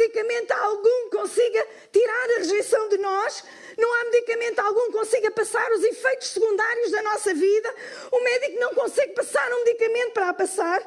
Medicamento 0.00 0.50
algum 0.52 1.10
que 1.10 1.16
consiga 1.18 1.66
tirar 1.92 2.24
a 2.24 2.38
rejeição 2.38 2.88
de 2.88 2.96
nós. 2.96 3.44
Não 3.76 3.92
há 3.92 4.04
medicamento 4.04 4.58
algum 4.60 4.86
que 4.86 4.92
consiga 4.92 5.30
passar 5.30 5.70
os 5.72 5.84
efeitos 5.84 6.28
secundários 6.28 6.90
da 6.90 7.02
nossa 7.02 7.34
vida. 7.34 7.74
O 8.10 8.24
médico 8.24 8.60
não 8.60 8.74
consegue 8.74 9.12
passar 9.12 9.52
um 9.52 9.64
medicamento 9.64 10.12
para 10.12 10.30
a 10.30 10.34
passar. 10.34 10.82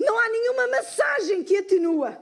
Não 0.00 0.18
há 0.18 0.28
nenhuma 0.28 0.66
massagem 0.66 1.44
que 1.44 1.58
atenua. 1.58 2.20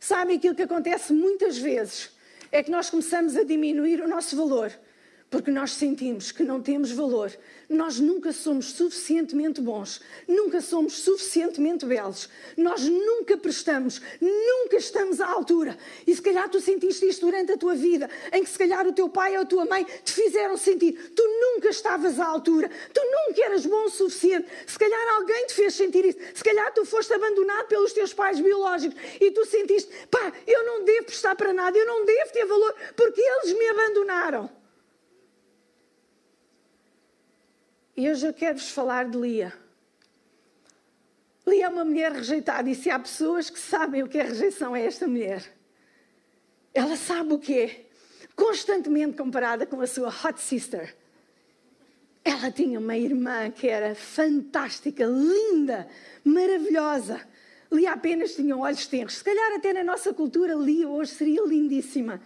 Sabe 0.00 0.34
aquilo 0.34 0.56
que 0.56 0.62
acontece 0.62 1.12
muitas 1.12 1.56
vezes? 1.56 2.10
É 2.50 2.60
que 2.60 2.70
nós 2.70 2.90
começamos 2.90 3.36
a 3.36 3.44
diminuir 3.44 4.00
o 4.00 4.08
nosso 4.08 4.36
valor 4.36 4.72
porque 5.32 5.50
nós 5.50 5.72
sentimos 5.72 6.30
que 6.30 6.44
não 6.44 6.60
temos 6.60 6.92
valor. 6.92 7.32
Nós 7.66 7.98
nunca 7.98 8.32
somos 8.32 8.66
suficientemente 8.66 9.62
bons, 9.62 10.02
nunca 10.28 10.60
somos 10.60 10.92
suficientemente 10.92 11.86
belos, 11.86 12.28
nós 12.54 12.82
nunca 12.86 13.34
prestamos, 13.38 14.02
nunca 14.20 14.76
estamos 14.76 15.22
à 15.22 15.26
altura. 15.26 15.78
E 16.06 16.14
se 16.14 16.20
calhar 16.20 16.50
tu 16.50 16.60
sentiste 16.60 17.08
isto 17.08 17.24
durante 17.24 17.52
a 17.52 17.56
tua 17.56 17.74
vida, 17.74 18.10
em 18.30 18.44
que 18.44 18.50
se 18.50 18.58
calhar 18.58 18.86
o 18.86 18.92
teu 18.92 19.08
pai 19.08 19.34
ou 19.36 19.42
a 19.42 19.46
tua 19.46 19.64
mãe 19.64 19.86
te 20.04 20.12
fizeram 20.12 20.54
sentir, 20.58 21.14
tu 21.16 21.22
nunca 21.26 21.70
estavas 21.70 22.20
à 22.20 22.26
altura, 22.26 22.70
tu 22.92 23.00
nunca 23.00 23.42
eras 23.42 23.64
bom 23.64 23.86
o 23.86 23.90
suficiente. 23.90 24.46
Se 24.66 24.78
calhar 24.78 25.14
alguém 25.14 25.46
te 25.46 25.54
fez 25.54 25.72
sentir 25.72 26.04
isso, 26.04 26.18
se 26.34 26.44
calhar 26.44 26.74
tu 26.74 26.84
foste 26.84 27.14
abandonado 27.14 27.68
pelos 27.68 27.94
teus 27.94 28.12
pais 28.12 28.38
biológicos 28.38 29.00
e 29.18 29.30
tu 29.30 29.46
sentiste, 29.46 29.90
pá, 30.10 30.30
eu 30.46 30.62
não 30.66 30.84
devo 30.84 31.06
prestar 31.06 31.34
para 31.34 31.54
nada, 31.54 31.78
eu 31.78 31.86
não 31.86 32.04
devo 32.04 32.32
ter 32.32 32.44
valor 32.44 32.74
porque 32.94 33.22
eles 33.22 33.56
me 33.56 33.68
abandonaram. 33.70 34.61
E 37.94 38.08
hoje 38.10 38.26
eu 38.26 38.32
quero-vos 38.32 38.70
falar 38.70 39.08
de 39.10 39.18
Lia. 39.18 39.52
Lia 41.46 41.66
é 41.66 41.68
uma 41.68 41.84
mulher 41.84 42.10
rejeitada 42.10 42.70
e 42.70 42.74
se 42.74 42.88
há 42.90 42.98
pessoas 42.98 43.50
que 43.50 43.58
sabem 43.58 44.02
o 44.02 44.08
que 44.08 44.18
é 44.18 44.22
rejeição, 44.22 44.74
é 44.74 44.86
esta 44.86 45.06
mulher. 45.06 45.44
Ela 46.72 46.96
sabe 46.96 47.34
o 47.34 47.38
que 47.38 47.58
é, 47.58 47.84
constantemente 48.34 49.16
comparada 49.16 49.66
com 49.66 49.78
a 49.80 49.86
sua 49.86 50.08
hot 50.08 50.40
sister. 50.40 50.96
Ela 52.24 52.50
tinha 52.50 52.78
uma 52.78 52.96
irmã 52.96 53.50
que 53.50 53.68
era 53.68 53.94
fantástica, 53.94 55.04
linda, 55.04 55.86
maravilhosa. 56.24 57.20
Lia 57.70 57.92
apenas 57.92 58.34
tinha 58.34 58.56
olhos 58.56 58.86
tenros. 58.86 59.18
Se 59.18 59.24
calhar 59.24 59.52
até 59.52 59.74
na 59.74 59.84
nossa 59.84 60.14
cultura, 60.14 60.54
Lia 60.54 60.88
hoje 60.88 61.10
seria 61.10 61.44
lindíssima. 61.44 62.22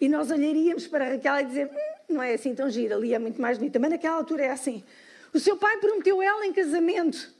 E 0.00 0.08
nós 0.08 0.30
olharíamos 0.30 0.86
para 0.86 1.10
Raquel 1.10 1.40
e 1.40 1.44
dizer, 1.44 1.66
hum, 1.66 1.93
não 2.08 2.22
é 2.22 2.34
assim 2.34 2.54
tão 2.54 2.68
gira, 2.70 2.96
ali 2.96 3.14
é 3.14 3.18
muito 3.18 3.40
mais 3.40 3.58
bonita, 3.58 3.78
mas 3.78 3.90
naquela 3.90 4.16
altura 4.16 4.44
é 4.44 4.50
assim. 4.50 4.84
O 5.32 5.40
seu 5.40 5.56
pai 5.56 5.78
prometeu 5.78 6.22
ela 6.22 6.46
em 6.46 6.52
casamento. 6.52 7.34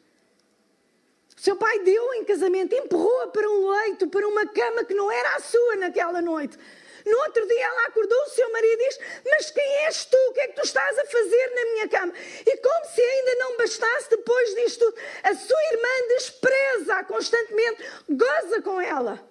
O 1.37 1.41
seu 1.41 1.57
pai 1.57 1.81
deu 1.81 2.15
em 2.15 2.25
casamento, 2.25 2.75
empurrou-a 2.75 3.29
para 3.29 3.49
um 3.49 3.69
leito, 3.69 4.09
para 4.09 4.27
uma 4.27 4.47
cama 4.47 4.85
que 4.85 4.95
não 4.95 5.11
era 5.11 5.37
a 5.37 5.41
sua 5.41 5.77
naquela 5.77 6.23
noite. 6.23 6.59
No 7.05 7.19
outro 7.19 7.47
dia 7.47 7.67
ela 7.67 7.87
acordou, 7.87 8.19
o 8.23 8.31
seu 8.31 8.51
marido 8.51 8.79
diz: 8.79 8.99
Mas 9.27 9.51
quem 9.51 9.85
és 9.85 10.07
tu? 10.07 10.17
O 10.17 10.33
que 10.33 10.41
é 10.41 10.49
que 10.49 10.55
tu 10.55 10.63
estás 10.63 10.99
a 10.99 11.05
fazer 11.05 11.53
na 11.55 11.65
minha 11.73 11.89
cama? 11.89 12.13
E 12.47 12.57
como 12.57 12.85
se 12.87 13.01
ainda 13.03 13.35
não 13.35 13.57
bastasse, 13.59 14.11
depois 14.11 14.55
disto 14.55 14.95
a 15.23 15.35
sua 15.35 15.63
irmã 15.73 16.09
despreza-a 16.09 17.05
constantemente, 17.05 17.85
goza 18.09 18.63
com 18.63 18.81
ela. 18.81 19.23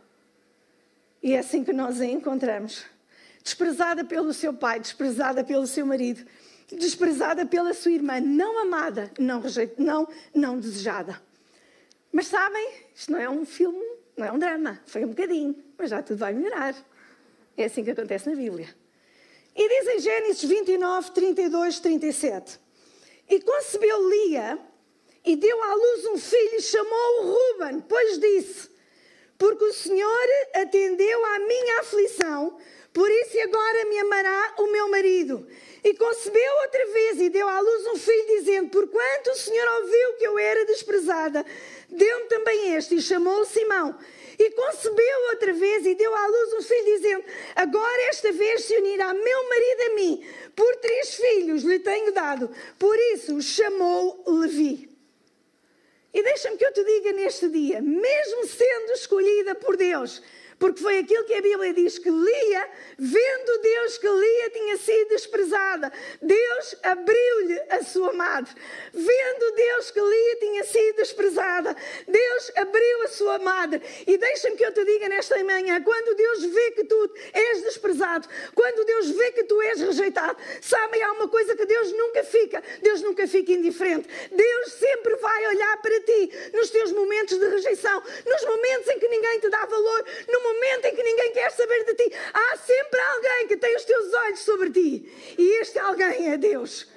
E 1.21 1.33
é 1.33 1.39
assim 1.39 1.63
que 1.63 1.73
nós 1.73 1.99
a 1.99 2.05
encontramos 2.05 2.85
desprezada 3.43 4.03
pelo 4.05 4.33
seu 4.33 4.53
pai, 4.53 4.79
desprezada 4.79 5.43
pelo 5.43 5.67
seu 5.67 5.85
marido, 5.85 6.25
desprezada 6.71 7.45
pela 7.45 7.73
sua 7.73 7.91
irmã, 7.91 8.19
não 8.19 8.59
amada, 8.59 9.11
não 9.19 9.41
rejeita, 9.41 9.81
não, 9.81 10.07
não 10.33 10.57
desejada. 10.57 11.21
Mas 12.11 12.27
sabem, 12.27 12.69
isto 12.95 13.11
não 13.11 13.19
é 13.19 13.29
um 13.29 13.45
filme, 13.45 13.83
não 14.15 14.25
é 14.25 14.31
um 14.31 14.39
drama, 14.39 14.79
foi 14.85 15.03
um 15.03 15.09
bocadinho, 15.09 15.55
mas 15.77 15.89
já 15.89 16.01
tudo 16.01 16.17
vai 16.17 16.33
melhorar. 16.33 16.75
É 17.57 17.65
assim 17.65 17.83
que 17.83 17.91
acontece 17.91 18.29
na 18.29 18.35
Bíblia. 18.35 18.73
E 19.55 19.67
diz 19.67 19.87
em 19.87 19.99
Gênesis 19.99 20.43
29, 20.43 21.11
32, 21.11 21.79
37. 21.79 22.59
E 23.29 23.39
concebeu 23.41 24.09
Lia 24.09 24.59
e 25.25 25.35
deu 25.35 25.63
à 25.63 25.73
luz 25.73 26.05
um 26.07 26.17
filho 26.17 26.55
e 26.55 26.61
chamou-o 26.61 27.33
Ruben, 27.33 27.81
pois 27.81 28.17
disse: 28.19 28.69
Porque 29.37 29.63
o 29.63 29.73
Senhor 29.73 30.27
atendeu 30.55 31.25
à 31.25 31.39
minha 31.39 31.79
aflição, 31.81 32.57
por 32.93 33.09
isso 33.09 33.39
agora 33.41 33.85
me 33.85 33.99
amará 33.99 34.53
o 34.59 34.67
meu 34.67 34.87
marido. 34.87 35.47
E 35.83 35.93
concebeu 35.95 36.53
outra 36.61 36.85
vez 36.85 37.19
e 37.19 37.29
deu 37.29 37.47
à 37.47 37.59
luz 37.59 37.87
um 37.87 37.97
filho, 37.97 38.37
dizendo: 38.37 38.69
Porquanto 38.69 39.31
o 39.31 39.35
Senhor 39.35 39.67
ouviu 39.81 40.13
que 40.13 40.27
eu 40.27 40.39
era 40.39 40.63
desprezada, 40.65 41.45
deu-me 41.89 42.25
também 42.27 42.75
este, 42.75 42.95
e 42.95 43.01
chamou-o 43.01 43.45
Simão. 43.45 43.97
E 44.39 44.51
concebeu 44.51 45.29
outra 45.31 45.53
vez 45.53 45.85
e 45.85 45.93
deu 45.95 46.15
à 46.15 46.27
luz 46.27 46.53
um 46.53 46.61
filho, 46.61 46.85
dizendo: 46.85 47.25
Agora 47.55 48.01
esta 48.03 48.31
vez 48.31 48.63
se 48.63 48.77
unirá 48.77 49.13
meu 49.13 49.49
marido 49.49 49.81
a 49.81 49.95
mim, 49.95 50.25
por 50.55 50.75
três 50.77 51.15
filhos 51.15 51.63
lhe 51.63 51.79
tenho 51.79 52.13
dado. 52.13 52.49
Por 52.79 52.97
isso 53.13 53.41
chamou 53.41 54.23
Levi. 54.25 54.89
E 56.13 56.21
deixa-me 56.21 56.57
que 56.57 56.65
eu 56.65 56.71
te 56.71 56.83
diga 56.83 57.11
neste 57.11 57.49
dia, 57.49 57.81
mesmo 57.81 58.45
sendo 58.45 58.91
escolhida 58.91 59.55
por 59.55 59.75
Deus, 59.75 60.21
porque 60.63 60.81
foi 60.81 60.99
aquilo 60.99 61.25
que 61.25 61.33
a 61.33 61.41
Bíblia 61.41 61.73
diz 61.73 61.99
que 61.99 62.09
Lia, 62.09 62.69
vendo 62.97 63.61
Deus 63.61 63.97
que 63.97 64.07
Lia 64.07 64.49
tinha 64.49 64.77
sido 64.77 65.09
desprezada, 65.09 65.91
Deus 66.21 66.75
abriu-lhe 66.81 67.61
a 67.69 67.83
sua 67.83 68.13
madre. 68.13 68.49
Vendo 68.93 69.55
Deus 69.57 69.91
que 69.91 69.99
Lia 69.99 70.35
tinha 70.37 70.63
sido 70.63 70.95
desprezada, 70.95 71.75
Deus 72.07 72.51
abriu 72.55 73.01
a 73.01 73.07
sua 73.09 73.39
madre. 73.39 73.81
E 74.07 74.17
deixa-me 74.17 74.55
que 74.55 74.63
eu 74.63 74.71
te 74.71 74.85
diga 74.85 75.09
nesta 75.09 75.43
manhã, 75.43 75.83
quando 75.83 76.15
Deus 76.15 76.45
vê 76.45 76.71
que 76.71 76.85
tu 76.85 77.13
és 77.33 77.61
desprezado, 77.63 78.29
quando 78.55 78.85
Deus 78.85 79.09
vê 79.09 79.31
que 79.33 79.43
tu 79.43 79.61
és 79.63 79.81
rejeitado, 79.81 80.37
sabem, 80.61 81.03
há 81.03 81.11
uma 81.11 81.27
coisa 81.27 81.57
que 81.57 81.65
Deus 81.65 81.91
nunca 81.91 82.23
fica, 82.23 82.63
Deus 82.81 83.01
nunca 83.01 83.27
fica 83.27 83.51
indiferente. 83.51 84.07
Deus 84.31 84.71
sempre 84.71 85.13
vai 85.17 85.45
olhar 85.47 85.81
para 85.81 85.99
ti 86.03 86.31
nos 86.53 86.69
teus 86.69 86.93
momentos 86.93 87.37
de 87.37 87.49
rejeição, 87.49 88.01
nos 88.25 88.45
momentos 88.45 88.87
em 88.87 88.99
que 88.99 89.09
ninguém 89.09 89.39
te 89.41 89.49
dá 89.49 89.65
valor, 89.65 90.05
no 90.29 90.52
momento 90.53 90.85
em 90.85 90.95
que 90.95 91.03
ninguém 91.03 91.31
quer 91.33 91.51
saber 91.51 91.83
de 91.85 91.95
ti, 91.95 92.15
há 92.33 92.57
sempre 92.57 92.99
alguém 92.99 93.47
que 93.47 93.57
tem 93.57 93.75
os 93.75 93.85
teus 93.85 94.13
olhos 94.13 94.39
sobre 94.39 94.69
ti. 94.71 95.35
E 95.37 95.61
este 95.61 95.79
alguém 95.79 96.31
é 96.31 96.37
Deus. 96.37 96.87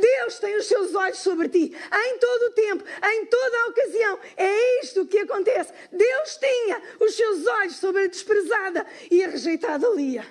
Deus 0.00 0.38
tem 0.38 0.56
os 0.56 0.66
seus 0.66 0.94
olhos 0.94 1.18
sobre 1.18 1.48
ti 1.48 1.76
em 1.94 2.18
todo 2.18 2.42
o 2.44 2.50
tempo, 2.50 2.84
em 3.04 3.26
toda 3.26 3.58
a 3.58 3.66
ocasião. 3.66 4.18
É 4.36 4.80
isto 4.80 5.06
que 5.06 5.18
acontece. 5.18 5.72
Deus 5.92 6.36
tinha 6.36 6.82
os 7.00 7.14
seus 7.14 7.46
olhos 7.46 7.76
sobre 7.76 8.04
a 8.04 8.06
desprezada 8.06 8.86
e 9.10 9.22
a 9.22 9.28
rejeitada 9.28 9.88
Lia. 9.88 10.24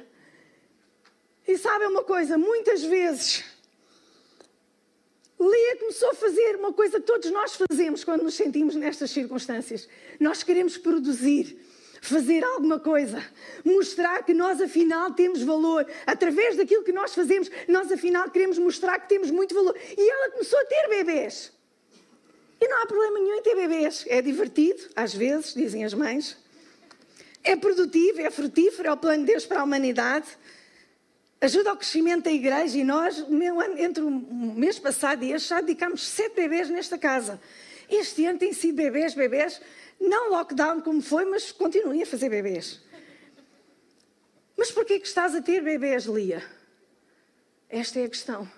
E 1.47 1.57
sabe 1.57 1.85
uma 1.85 2.03
coisa? 2.03 2.37
Muitas 2.37 2.83
vezes 2.83 3.43
Lia 5.39 5.77
começou 5.77 6.11
a 6.11 6.13
fazer 6.13 6.55
uma 6.55 6.71
coisa 6.71 6.99
que 6.99 7.05
todos 7.05 7.31
nós 7.31 7.55
fazemos 7.55 8.03
quando 8.03 8.23
nos 8.23 8.35
sentimos 8.35 8.75
nestas 8.75 9.09
circunstâncias. 9.09 9.87
Nós 10.19 10.43
queremos 10.43 10.77
produzir 10.77 11.59
fazer 12.01 12.43
alguma 12.43 12.79
coisa, 12.79 13.23
mostrar 13.63 14.23
que 14.23 14.33
nós 14.33 14.59
afinal 14.59 15.13
temos 15.13 15.43
valor. 15.43 15.85
Através 16.05 16.57
daquilo 16.57 16.83
que 16.83 16.91
nós 16.91 17.13
fazemos, 17.13 17.49
nós 17.67 17.91
afinal 17.91 18.27
queremos 18.29 18.57
mostrar 18.57 18.99
que 18.99 19.07
temos 19.07 19.29
muito 19.29 19.53
valor. 19.53 19.77
E 19.95 20.09
ela 20.09 20.31
começou 20.31 20.59
a 20.59 20.65
ter 20.65 20.89
bebês. 20.89 21.53
E 22.59 22.67
não 22.67 22.81
há 22.81 22.85
problema 22.87 23.19
nenhum 23.19 23.35
em 23.35 23.41
ter 23.43 23.55
bebês. 23.55 24.03
É 24.07 24.19
divertido, 24.19 24.81
às 24.95 25.13
vezes, 25.13 25.53
dizem 25.53 25.85
as 25.85 25.93
mães. 25.93 26.37
É 27.43 27.55
produtivo, 27.55 28.19
é 28.19 28.31
frutífero, 28.31 28.89
é 28.89 28.91
o 28.91 28.97
plano 28.97 29.23
de 29.23 29.31
Deus 29.31 29.45
para 29.45 29.61
a 29.61 29.63
humanidade. 29.63 30.25
Ajuda 31.39 31.69
ao 31.69 31.77
crescimento 31.77 32.23
da 32.25 32.31
igreja 32.31 32.77
e 32.77 32.83
nós, 32.83 33.23
entre 33.77 34.03
o 34.03 34.09
mês 34.09 34.77
passado 34.79 35.23
e 35.23 35.31
este, 35.31 35.49
já 35.49 35.61
dedicámos 35.61 36.07
sete 36.07 36.35
bebês 36.35 36.69
nesta 36.69 36.97
casa. 36.97 37.39
Este 37.89 38.25
ano 38.25 38.39
tem 38.39 38.53
sido 38.53 38.75
bebês, 38.75 39.13
bebês. 39.13 39.61
Não 40.01 40.31
lockdown 40.31 40.81
como 40.81 40.99
foi, 40.99 41.25
mas 41.25 41.51
continuem 41.51 42.01
a 42.01 42.05
fazer 42.07 42.27
bebês. 42.27 42.81
Mas 44.57 44.71
porquê 44.71 44.99
que 44.99 45.07
estás 45.07 45.35
a 45.35 45.41
ter 45.43 45.61
bebês, 45.61 46.05
Lia? 46.05 46.43
Esta 47.69 47.99
é 47.99 48.05
a 48.05 48.09
questão. 48.09 48.51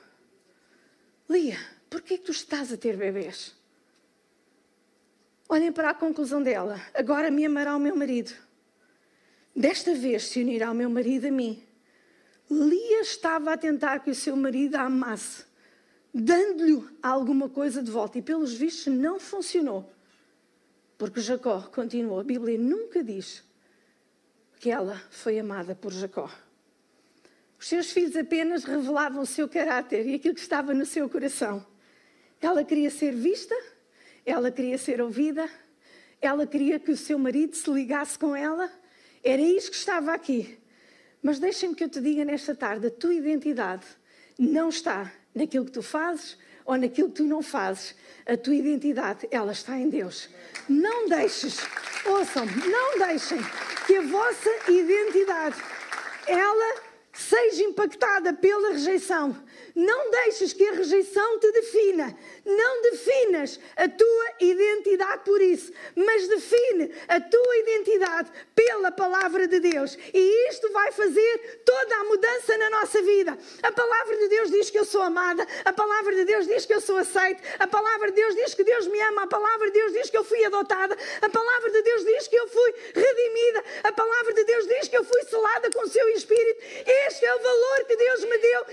Lia, 1.29 1.57
porquê 1.89 2.17
que 2.17 2.23
tu 2.23 2.31
estás 2.31 2.71
a 2.71 2.77
ter 2.77 2.95
bebês? 2.95 3.53
Olhem 5.49 5.71
para 5.71 5.89
a 5.89 5.93
conclusão 5.93 6.41
dela. 6.41 6.81
Agora 6.93 7.29
me 7.29 7.45
amará 7.45 7.75
o 7.75 7.79
meu 7.79 7.95
marido. 7.95 8.33
Desta 9.53 9.93
vez 9.93 10.29
se 10.29 10.41
unirá 10.41 10.71
o 10.71 10.75
meu 10.75 10.89
marido 10.89 11.27
a 11.27 11.31
mim. 11.31 11.61
Lia 12.49 13.01
estava 13.01 13.51
a 13.51 13.57
tentar 13.57 13.99
que 13.99 14.09
o 14.09 14.15
seu 14.15 14.35
marido 14.35 14.75
a 14.75 14.83
amasse, 14.83 15.43
dando-lhe 16.13 16.83
alguma 17.01 17.49
coisa 17.49 17.83
de 17.83 17.91
volta. 17.91 18.17
E 18.17 18.21
pelos 18.21 18.53
vistos 18.53 18.87
não 18.87 19.19
funcionou. 19.19 19.93
Porque 20.97 21.21
Jacó 21.21 21.61
continuou. 21.73 22.19
A 22.19 22.23
Bíblia 22.23 22.57
nunca 22.57 23.03
diz 23.03 23.43
que 24.59 24.69
ela 24.69 25.01
foi 25.09 25.39
amada 25.39 25.75
por 25.75 25.91
Jacó. 25.91 26.29
Os 27.59 27.67
seus 27.67 27.91
filhos 27.91 28.15
apenas 28.15 28.63
revelavam 28.63 29.21
o 29.21 29.25
seu 29.25 29.47
caráter 29.47 30.05
e 30.05 30.15
aquilo 30.15 30.35
que 30.35 30.41
estava 30.41 30.73
no 30.73 30.85
seu 30.85 31.09
coração. 31.09 31.65
Ela 32.41 32.63
queria 32.63 32.89
ser 32.89 33.13
vista, 33.13 33.55
ela 34.25 34.51
queria 34.51 34.77
ser 34.77 35.01
ouvida, 35.01 35.49
ela 36.21 36.45
queria 36.45 36.79
que 36.79 36.91
o 36.91 36.97
seu 36.97 37.17
marido 37.17 37.55
se 37.55 37.69
ligasse 37.69 38.19
com 38.19 38.35
ela. 38.35 38.69
Era 39.23 39.41
isso 39.41 39.71
que 39.71 39.77
estava 39.77 40.13
aqui. 40.13 40.59
Mas 41.21 41.39
deixem-me 41.39 41.73
que 41.73 41.85
eu 41.85 41.89
te 41.89 42.01
diga 42.01 42.25
nesta 42.25 42.53
tarde: 42.53 42.87
a 42.87 42.91
tua 42.91 43.13
identidade 43.13 43.85
não 44.37 44.69
está 44.69 45.11
naquilo 45.33 45.65
que 45.65 45.71
tu 45.71 45.81
fazes 45.81 46.37
ou 46.65 46.77
naquilo 46.77 47.09
que 47.09 47.15
tu 47.15 47.23
não 47.23 47.41
fazes. 47.41 47.95
A 48.25 48.37
tua 48.37 48.55
identidade, 48.55 49.27
ela 49.31 49.51
está 49.51 49.77
em 49.77 49.89
Deus. 49.89 50.29
Não 50.69 51.09
deixes, 51.09 51.59
ouçam, 52.05 52.45
não 52.45 53.05
deixem 53.05 53.37
que 53.85 53.97
a 53.97 54.01
vossa 54.01 54.49
identidade, 54.69 55.57
ela 56.25 56.81
seja 57.11 57.63
impactada 57.63 58.33
pela 58.33 58.71
rejeição. 58.71 59.35
Não 59.75 60.11
deixes 60.11 60.53
que 60.53 60.67
a 60.67 60.73
rejeição 60.73 61.39
te 61.39 61.51
defina. 61.51 62.15
Não 62.45 62.81
definas 62.83 63.59
a 63.75 63.89
tua 63.89 64.25
identidade 64.39 65.23
por 65.23 65.41
isso, 65.41 65.71
mas 65.95 66.27
define 66.27 66.93
a 67.07 67.19
tua 67.19 67.57
identidade 67.57 68.31
pela 68.53 68.91
palavra 68.91 69.47
de 69.47 69.59
Deus. 69.59 69.97
E 70.13 70.49
isto 70.49 70.71
vai 70.71 70.91
fazer 70.91 71.61
toda 71.65 71.95
a 71.95 72.03
mudança 72.03 72.57
na 72.57 72.69
nossa 72.69 73.01
vida. 73.01 73.37
A 73.63 73.71
palavra 73.71 74.17
de 74.17 74.27
Deus 74.27 74.51
diz 74.51 74.69
que 74.69 74.77
eu 74.77 74.85
sou 74.85 75.01
amada, 75.01 75.47
a 75.65 75.73
palavra 75.73 76.13
de 76.15 76.25
Deus 76.25 76.47
diz 76.47 76.65
que 76.65 76.73
eu 76.73 76.81
sou 76.81 76.97
aceite, 76.97 77.41
a 77.57 77.65
palavra 77.65 78.11
de 78.11 78.15
Deus 78.15 78.35
diz 78.35 78.53
que 78.53 78.63
Deus 78.63 78.87
me 78.87 78.99
ama, 79.01 79.23
a 79.23 79.27
palavra 79.27 79.67
de 79.67 79.73
Deus 79.73 79.93
diz 79.93 80.09
que 80.09 80.17
eu 80.17 80.23
fui 80.23 80.43
adotada, 80.45 80.95
a 81.21 81.29
palavra 81.29 81.71
de 81.71 81.81
Deus 81.81 82.05
diz 82.05 82.27
que 82.27 82.35
eu 82.35 82.47
fui 82.47 82.73
redimida, 82.93 83.63
a 83.83 83.91
palavra 83.91 84.33
de 84.33 84.43
Deus 84.43 84.67
diz 84.67 84.87
que 84.87 84.97
eu 84.97 85.03
fui 85.03 85.23
selada 85.23 85.71
com 85.71 85.81
o 85.81 85.89
seu 85.89 86.07
espírito. 86.09 86.61
Este 87.07 87.25
é 87.25 87.35
o 87.35 87.39
valor 87.39 87.85
que 87.85 87.95
Deus 87.95 88.23
me 88.25 88.37
deu. 88.37 88.65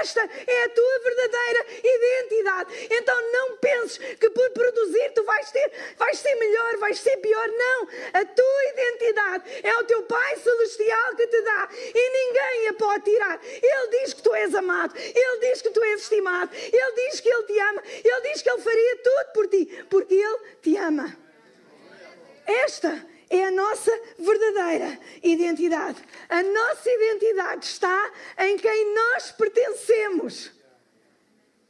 Esta 0.00 0.28
é 0.48 0.64
a 0.64 0.68
tua 0.70 0.98
verdadeira 1.00 1.66
identidade. 1.84 2.88
Então 2.90 3.32
não 3.32 3.56
penses 3.58 3.98
que 3.98 4.30
por 4.30 4.50
produzir 4.50 5.12
tu 5.14 5.24
vais 5.24 5.50
ter, 5.50 5.72
vais 5.96 6.18
ser 6.18 6.34
melhor, 6.36 6.76
vais 6.78 6.98
ser 6.98 7.16
pior. 7.18 7.48
Não. 7.48 7.88
A 8.14 8.24
tua 8.24 8.64
identidade 8.72 9.44
é 9.62 9.78
o 9.78 9.84
teu 9.84 10.02
Pai 10.02 10.36
Celestial 10.36 11.16
que 11.16 11.26
te 11.26 11.42
dá 11.42 11.68
e 11.72 12.10
ninguém 12.10 12.68
a 12.68 12.72
pode 12.74 13.04
tirar. 13.04 13.40
Ele 13.44 13.88
diz 14.00 14.14
que 14.14 14.22
tu 14.22 14.34
és 14.34 14.54
amado, 14.54 14.96
Ele 14.96 15.38
diz 15.40 15.62
que 15.62 15.70
tu 15.70 15.82
és 15.82 16.02
estimado, 16.02 16.50
Ele 16.54 16.92
diz 16.92 17.20
que 17.20 17.28
Ele 17.28 17.42
te 17.44 17.58
ama, 17.60 17.82
Ele 18.04 18.20
diz 18.32 18.42
que 18.42 18.50
Ele 18.50 18.62
faria 18.62 18.96
tudo 18.96 19.32
por 19.34 19.48
ti, 19.48 19.84
porque 19.90 20.14
Ele 20.14 20.38
te 20.62 20.76
ama. 20.76 21.16
Esta 22.46 23.06
é 23.30 23.44
a 23.44 23.50
nossa 23.50 23.90
verdadeira 24.18 24.98
identidade. 25.22 26.02
A 26.28 26.42
nossa 26.42 26.90
identidade 26.90 27.66
está 27.66 28.12
em 28.38 28.56
quem 28.56 28.94
nós 28.94 29.30
pertencemos. 29.32 30.52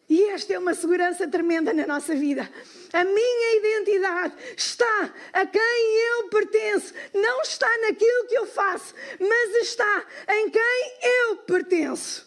E 0.09 0.25
esta 0.25 0.55
é 0.55 0.59
uma 0.59 0.75
segurança 0.75 1.29
tremenda 1.29 1.73
na 1.75 1.87
nossa 1.87 2.15
vida. 2.15 2.49
A 2.93 3.05
minha 3.05 3.57
identidade 3.57 4.35
está 4.57 5.15
a 5.35 5.45
quem 5.45 5.61
eu 5.61 6.29
pertenço. 6.29 6.95
Não 7.13 7.43
está 7.43 7.69
naquilo 7.83 8.27
que 8.27 8.39
eu 8.39 8.47
faço, 8.47 8.95
mas 9.21 9.55
está 9.57 10.07
em 10.31 10.49
quem 10.49 10.93
eu 11.03 11.37
pertenço. 11.39 12.27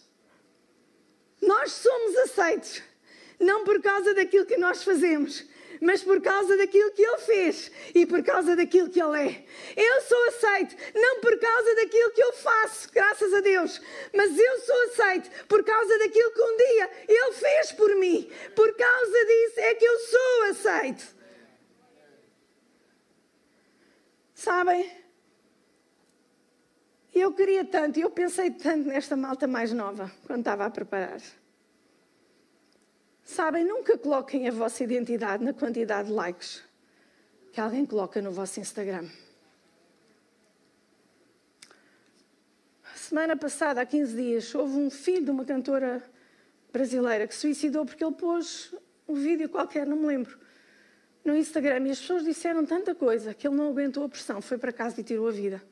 Nós 1.41 1.71
somos 1.71 2.15
aceitos, 2.17 2.83
não 3.39 3.63
por 3.63 3.81
causa 3.81 4.13
daquilo 4.13 4.45
que 4.45 4.57
nós 4.57 4.83
fazemos, 4.83 5.43
mas 5.81 6.03
por 6.03 6.21
causa 6.21 6.55
daquilo 6.55 6.91
que 6.91 7.01
Ele 7.01 7.17
fez 7.17 7.71
e 7.95 8.05
por 8.05 8.23
causa 8.23 8.55
daquilo 8.55 8.89
que 8.89 9.01
Ele 9.01 9.19
é. 9.19 9.45
Eu 9.75 10.01
sou 10.01 10.23
aceito, 10.27 10.75
não 10.93 11.19
por 11.19 11.37
causa 11.39 11.75
daquilo 11.75 12.11
que 12.11 12.23
eu 12.23 12.33
faço, 12.33 12.91
graças 12.93 13.33
a 13.33 13.41
Deus, 13.41 13.81
mas 14.13 14.37
eu 14.37 14.59
sou 14.59 14.83
aceito 14.83 15.45
por 15.47 15.63
causa 15.63 15.97
daquilo 15.97 16.31
que 16.31 16.41
um 16.41 16.57
dia 16.57 16.91
Ele 17.09 17.31
fez 17.33 17.71
por 17.71 17.95
mim. 17.95 18.31
Por 18.55 18.73
causa 18.75 19.25
disso 19.25 19.59
é 19.59 19.73
que 19.73 19.85
eu 19.85 19.99
sou 19.99 20.43
aceito. 20.43 21.15
Sabem? 24.35 25.01
Eu 27.13 27.33
queria 27.33 27.65
tanto, 27.65 27.99
eu 27.99 28.09
pensei 28.09 28.51
tanto 28.51 28.87
nesta 28.87 29.17
malta 29.17 29.45
mais 29.45 29.73
nova, 29.73 30.09
quando 30.25 30.39
estava 30.39 30.65
a 30.65 30.69
preparar. 30.69 31.19
Sabem, 33.33 33.63
nunca 33.63 33.97
coloquem 33.97 34.49
a 34.49 34.51
vossa 34.51 34.83
identidade 34.83 35.41
na 35.41 35.53
quantidade 35.53 36.09
de 36.09 36.13
likes 36.13 36.61
que 37.53 37.61
alguém 37.61 37.85
coloca 37.85 38.21
no 38.21 38.29
vosso 38.29 38.59
Instagram. 38.59 39.07
Semana 42.93 43.37
passada, 43.37 43.79
há 43.79 43.85
15 43.85 44.15
dias, 44.17 44.53
houve 44.53 44.75
um 44.75 44.89
filho 44.89 45.23
de 45.23 45.31
uma 45.31 45.45
cantora 45.45 46.03
brasileira 46.73 47.25
que 47.25 47.33
se 47.33 47.39
suicidou 47.39 47.85
porque 47.85 48.03
ele 48.03 48.13
pôs 48.13 48.75
um 49.07 49.13
vídeo 49.13 49.47
qualquer, 49.47 49.87
não 49.87 49.95
me 49.95 50.07
lembro, 50.07 50.37
no 51.23 51.33
Instagram 51.33 51.87
e 51.87 51.91
as 51.91 52.01
pessoas 52.01 52.25
disseram 52.25 52.65
tanta 52.65 52.93
coisa 52.93 53.33
que 53.33 53.47
ele 53.47 53.55
não 53.55 53.69
aguentou 53.69 54.03
a 54.03 54.09
pressão, 54.09 54.41
foi 54.41 54.57
para 54.57 54.73
casa 54.73 54.99
e 54.99 55.05
tirou 55.05 55.29
a 55.29 55.31
vida. 55.31 55.63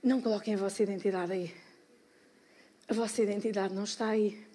Não 0.00 0.20
coloquem 0.20 0.54
a 0.54 0.56
vossa 0.56 0.84
identidade 0.84 1.32
aí. 1.32 1.52
A 2.86 2.94
vossa 2.94 3.20
identidade 3.20 3.74
não 3.74 3.82
está 3.82 4.06
aí. 4.06 4.53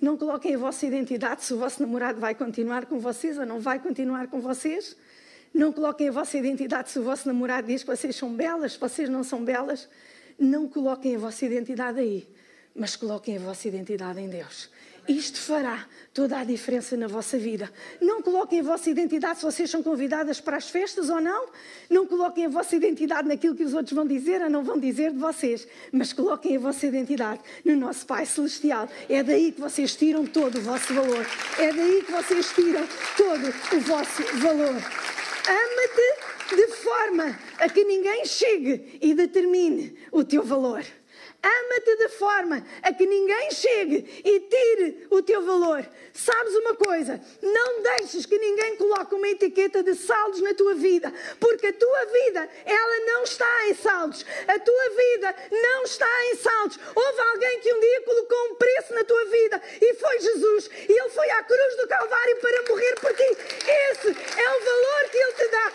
Não 0.00 0.16
coloquem 0.16 0.54
a 0.54 0.58
vossa 0.58 0.86
identidade 0.86 1.44
se 1.44 1.54
o 1.54 1.58
vosso 1.58 1.80
namorado 1.80 2.20
vai 2.20 2.34
continuar 2.34 2.86
com 2.86 2.98
vocês 2.98 3.38
ou 3.38 3.46
não 3.46 3.60
vai 3.60 3.78
continuar 3.78 4.26
com 4.28 4.40
vocês. 4.40 4.96
Não 5.54 5.72
coloquem 5.72 6.08
a 6.08 6.12
vossa 6.12 6.36
identidade 6.36 6.90
se 6.90 6.98
o 6.98 7.02
vosso 7.02 7.26
namorado 7.26 7.66
diz 7.66 7.82
que 7.82 7.88
vocês 7.88 8.14
são 8.14 8.34
belas, 8.34 8.72
se 8.72 8.78
vocês 8.78 9.08
não 9.08 9.24
são 9.24 9.42
belas. 9.42 9.88
Não 10.38 10.68
coloquem 10.68 11.16
a 11.16 11.18
vossa 11.18 11.46
identidade 11.46 11.98
aí, 11.98 12.28
mas 12.74 12.94
coloquem 12.94 13.38
a 13.38 13.40
vossa 13.40 13.66
identidade 13.66 14.20
em 14.20 14.28
Deus. 14.28 14.68
Isto 15.08 15.40
fará 15.40 15.86
toda 16.12 16.38
a 16.38 16.44
diferença 16.44 16.96
na 16.96 17.06
vossa 17.06 17.38
vida. 17.38 17.70
Não 18.00 18.22
coloquem 18.22 18.60
a 18.60 18.62
vossa 18.62 18.90
identidade 18.90 19.38
se 19.38 19.44
vocês 19.44 19.70
são 19.70 19.82
convidadas 19.82 20.40
para 20.40 20.56
as 20.56 20.68
festas 20.68 21.10
ou 21.10 21.20
não. 21.20 21.46
Não 21.88 22.06
coloquem 22.06 22.46
a 22.46 22.48
vossa 22.48 22.74
identidade 22.74 23.28
naquilo 23.28 23.54
que 23.54 23.62
os 23.62 23.74
outros 23.74 23.92
vão 23.94 24.06
dizer 24.06 24.42
ou 24.42 24.50
não 24.50 24.64
vão 24.64 24.78
dizer 24.78 25.12
de 25.12 25.18
vocês. 25.18 25.68
Mas 25.92 26.12
coloquem 26.12 26.56
a 26.56 26.60
vossa 26.60 26.86
identidade 26.86 27.40
no 27.64 27.76
nosso 27.76 28.04
Pai 28.06 28.26
Celestial. 28.26 28.88
É 29.08 29.22
daí 29.22 29.52
que 29.52 29.60
vocês 29.60 29.94
tiram 29.94 30.26
todo 30.26 30.58
o 30.58 30.62
vosso 30.62 30.92
valor. 30.92 31.26
É 31.58 31.72
daí 31.72 32.02
que 32.02 32.12
vocês 32.12 32.52
tiram 32.52 32.86
todo 33.16 33.76
o 33.76 33.80
vosso 33.80 34.22
valor. 34.38 34.82
Ama-te 35.48 36.56
de 36.56 36.66
forma 36.68 37.38
a 37.58 37.68
que 37.68 37.84
ninguém 37.84 38.24
chegue 38.24 38.98
e 39.00 39.14
determine 39.14 39.96
o 40.10 40.24
teu 40.24 40.42
valor. 40.42 40.84
Ama-te 41.42 41.96
de 41.96 42.08
forma 42.08 42.66
a 42.82 42.92
que 42.92 43.06
ninguém 43.06 43.50
chegue 43.50 44.22
e 44.24 44.40
tire 44.40 45.06
o 45.10 45.22
teu 45.22 45.42
valor. 45.42 45.86
Sabes 46.12 46.54
uma 46.56 46.74
coisa? 46.74 47.20
Não 47.42 47.82
deixes 47.82 48.24
que 48.26 48.38
ninguém 48.38 48.76
coloque 48.76 49.14
uma 49.14 49.28
etiqueta 49.28 49.82
de 49.82 49.94
saldos 49.94 50.40
na 50.40 50.54
tua 50.54 50.74
vida, 50.74 51.12
porque 51.38 51.66
a 51.66 51.72
tua 51.72 52.04
vida, 52.06 52.48
ela 52.64 53.06
não 53.06 53.22
está 53.22 53.68
em 53.68 53.74
saldos. 53.74 54.24
A 54.48 54.58
tua 54.58 54.90
vida 54.90 55.36
não 55.50 55.82
está 55.84 56.24
em 56.30 56.36
saldos. 56.36 56.78
Houve 56.94 57.20
alguém 57.20 57.60
que 57.60 57.72
um 57.72 57.80
dia 57.80 58.00
colocou 58.02 58.50
um 58.50 58.54
preço 58.54 58.94
na 58.94 59.04
tua 59.04 59.24
vida 59.26 59.62
e 59.80 59.94
foi 59.94 60.20
Jesus. 60.20 60.70
E 60.88 60.92
ele 60.92 61.10
foi 61.10 61.30
à 61.30 61.42
cruz 61.42 61.76
do 61.76 61.86
Calvário 61.86 62.36
para 62.36 62.62
morrer 62.68 62.94
por 63.00 63.12
ti. 63.14 63.36
Esse 63.92 64.08
é 64.08 64.50
o 64.50 64.64
valor 64.64 65.10
que 65.10 65.18
ele 65.18 65.32
te 65.32 65.48
dá. 65.48 65.72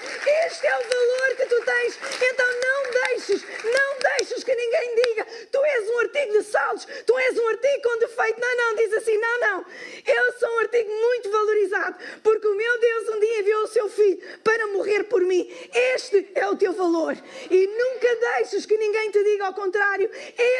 Este 0.48 0.68
é 0.68 0.78
o 0.78 0.84
valor 0.84 1.36
que 1.38 1.46
tu 1.46 1.62
tens. 1.64 2.00
Então 2.22 2.48
não 2.48 2.92
deixes, 2.92 3.44
não 3.64 4.00
deixes 4.00 4.44
que 4.44 4.56
ninguém 4.56 4.96
diga 4.96 5.28
tu 5.52 5.61
és 5.66 5.90
um 5.90 6.00
artigo 6.00 6.32
de 6.34 6.44
saldos, 6.44 6.88
tu 7.06 7.18
és 7.18 7.38
um 7.38 7.48
artigo 7.48 7.82
com 7.84 7.98
defeito. 8.00 8.40
Não, 8.40 8.58
não, 8.58 8.76
diz 8.76 8.94
assim: 8.94 9.18
não, 9.18 9.40
não. 9.40 9.66
Eu 10.06 10.34
sou 10.40 10.50
um 10.50 10.60
artigo 10.60 10.90
muito 10.90 11.30
valorizado, 11.30 11.98
porque 12.24 12.48
o 12.48 12.56
meu 12.56 12.80
Deus 12.80 13.10
um 13.10 13.20
dia 13.20 13.40
enviou 13.40 13.64
o 13.64 13.68
seu 13.68 13.90
filho 13.90 14.22
para 14.44 14.68
morrer 14.68 15.04
por 15.06 15.22
mim. 15.22 15.50
Este 15.94 16.32
é 16.36 16.48
o 16.48 16.56
teu 16.56 16.74
valor. 16.74 17.18
E 17.50 17.68
nunca 17.68 18.16
deixes 18.16 18.66
que 18.66 18.78
ninguém 18.78 19.12
te 19.12 19.24
diga 19.24 19.48
ao 19.48 19.54
contrário. 19.54 20.10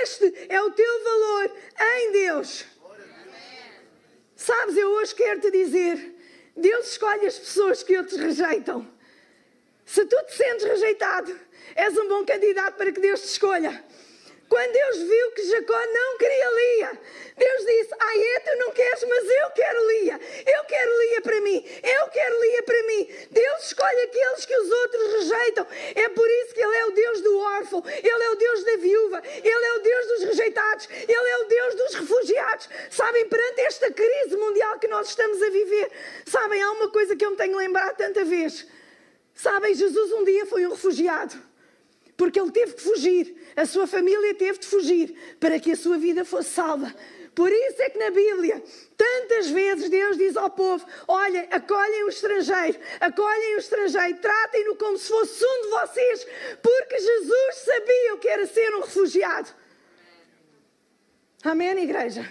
Este 0.02 0.48
é 0.50 0.62
o 0.62 0.72
teu 0.72 1.04
valor 1.04 1.52
em 1.80 2.12
Deus. 2.12 2.66
Sabes, 4.36 4.76
eu 4.76 4.90
hoje 4.90 5.14
quero 5.14 5.40
te 5.40 5.52
dizer: 5.52 6.16
Deus 6.56 6.92
escolhe 6.92 7.28
as 7.28 7.38
pessoas 7.38 7.84
que 7.84 7.98
outros 7.98 8.20
rejeitam. 8.20 8.88
Se 9.86 10.06
tu 10.06 10.16
te 10.26 10.36
sentes 10.36 10.64
rejeitado, 10.64 11.38
és 11.76 11.98
um 11.98 12.08
bom 12.08 12.26
candidato 12.26 12.76
para 12.76 12.92
que 12.92 13.00
Deus 13.00 13.22
te 13.22 13.28
escolha. 13.28 13.84
Quando 14.52 14.74
Deus 14.74 14.98
viu 14.98 15.32
que 15.32 15.44
Jacó 15.44 15.80
não 15.94 16.18
queria 16.18 16.50
Lia, 16.50 17.00
Deus 17.38 17.66
disse: 17.66 17.96
Ai, 17.98 18.22
é, 18.22 18.40
tu 18.42 18.58
não 18.58 18.72
queres, 18.72 19.04
mas 19.06 19.30
eu 19.30 19.50
quero 19.52 19.88
Lia. 19.92 20.20
Eu 20.46 20.64
quero 20.66 21.02
Lia 21.04 21.22
para 21.22 21.40
mim. 21.40 21.66
Eu 21.82 22.08
quero 22.10 22.42
Lia 22.42 22.64
para 22.64 22.84
mim. 22.84 23.10
Deus 23.32 23.64
escolhe 23.68 24.02
aqueles 24.02 24.46
que 24.46 24.54
os 24.58 24.70
outros 24.70 25.14
rejeitam. 25.14 25.68
É 25.96 26.10
por 26.10 26.30
isso 26.30 26.54
que 26.54 26.62
Ele 26.62 26.76
é 26.76 26.86
o 26.86 26.92
Deus 26.92 27.22
do 27.22 27.38
órfão. 27.40 27.82
Ele 27.88 28.24
é 28.24 28.30
o 28.30 28.36
Deus 28.36 28.64
da 28.66 28.76
viúva. 28.76 29.24
Ele 29.26 29.66
é 29.68 29.74
o 29.74 29.80
Deus 29.80 30.08
dos 30.08 30.24
rejeitados. 30.24 30.90
Ele 30.92 31.30
é 31.30 31.38
o 31.38 31.44
Deus 31.46 31.76
dos 31.76 31.96
refugiados. 31.96 32.70
Sabem, 32.90 33.30
perante 33.30 33.62
esta 33.62 33.90
crise 33.90 34.36
mundial 34.36 34.80
que 34.80 34.88
nós 34.90 35.08
estamos 35.08 35.42
a 35.42 35.50
viver, 35.50 35.90
sabem, 36.26 36.62
há 36.62 36.72
uma 36.72 36.92
coisa 36.92 37.16
que 37.16 37.26
eu 37.26 37.32
me 37.32 37.38
tenho 37.38 37.56
lembrado 37.56 37.96
tanta 37.96 38.26
vez. 38.26 38.68
Sabem, 39.34 39.74
Jesus 39.74 40.12
um 40.12 40.26
dia 40.26 40.46
foi 40.46 40.68
um 40.68 40.72
refugiado 40.72 41.52
porque 42.22 42.40
ele 42.40 42.52
teve 42.52 42.74
que 42.74 42.84
fugir, 42.84 43.36
a 43.56 43.66
sua 43.66 43.88
família 43.88 44.34
teve 44.36 44.60
de 44.60 44.68
fugir 44.68 45.16
para 45.40 45.60
que 45.60 45.72
a 45.72 45.76
sua 45.76 45.98
vida 45.98 46.24
fosse 46.24 46.50
salva. 46.50 46.94
Por 47.34 47.50
isso 47.50 47.82
é 47.82 47.90
que 47.90 47.98
na 47.98 48.12
Bíblia, 48.12 48.62
tantas 48.98 49.50
vezes 49.50 49.90
Deus 49.90 50.18
diz 50.18 50.36
ao 50.36 50.50
povo: 50.50 50.86
Olha, 51.08 51.48
acolhem 51.50 52.04
o 52.04 52.10
estrangeiro, 52.10 52.78
acolhem 53.00 53.56
o 53.56 53.60
estrangeiro, 53.60 54.20
tratem-no 54.20 54.76
como 54.76 54.98
se 54.98 55.08
fosse 55.08 55.44
um 55.46 55.62
de 55.62 55.68
vocês, 55.70 56.28
porque 56.62 57.00
Jesus 57.00 57.56
sabia 57.64 58.16
o 58.16 58.18
que 58.18 58.28
era 58.28 58.46
ser 58.46 58.76
um 58.76 58.82
refugiado. 58.82 59.50
Amém, 61.44 61.84
igreja? 61.84 62.30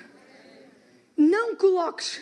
Não 1.16 1.56
coloques 1.56 2.20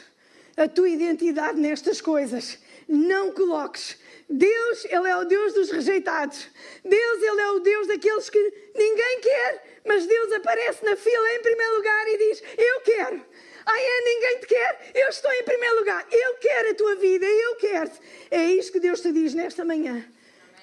a 0.56 0.68
tua 0.68 0.88
identidade 0.88 1.60
nestas 1.60 2.00
coisas. 2.00 2.58
Não 2.88 3.32
coloques. 3.32 3.96
Deus, 4.28 4.84
Ele 4.84 5.08
é 5.08 5.16
o 5.16 5.24
Deus 5.24 5.54
dos 5.54 5.70
rejeitados. 5.70 6.48
Deus, 6.84 7.22
Ele 7.22 7.40
é 7.40 7.50
o 7.52 7.60
Deus 7.60 7.86
daqueles 7.86 8.28
que 8.28 8.70
ninguém 8.74 9.20
quer, 9.20 9.80
mas 9.86 10.06
Deus 10.06 10.32
aparece 10.32 10.84
na 10.84 10.96
fila 10.96 11.34
em 11.34 11.42
primeiro 11.42 11.76
lugar 11.76 12.08
e 12.08 12.18
diz: 12.18 12.42
Eu 12.58 12.80
quero. 12.82 13.24
Ai, 13.64 13.82
é, 13.82 14.00
ninguém 14.00 14.38
te 14.40 14.46
quer, 14.46 14.90
eu 14.94 15.08
estou 15.08 15.30
em 15.30 15.44
primeiro 15.44 15.78
lugar. 15.78 16.06
Eu 16.10 16.34
quero 16.36 16.70
a 16.70 16.74
tua 16.74 16.96
vida, 16.96 17.26
eu 17.26 17.56
quero. 17.56 17.90
É 18.30 18.44
isto 18.52 18.72
que 18.72 18.80
Deus 18.80 19.00
te 19.00 19.12
diz 19.12 19.34
nesta 19.34 19.62
manhã. 19.62 19.92
Amém. 19.92 20.14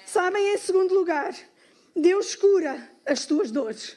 Sabem, 0.04 0.54
em 0.54 0.58
segundo 0.58 0.92
lugar, 0.92 1.32
Deus 1.94 2.34
cura 2.34 2.90
as 3.04 3.24
tuas 3.24 3.52
dores. 3.52 3.96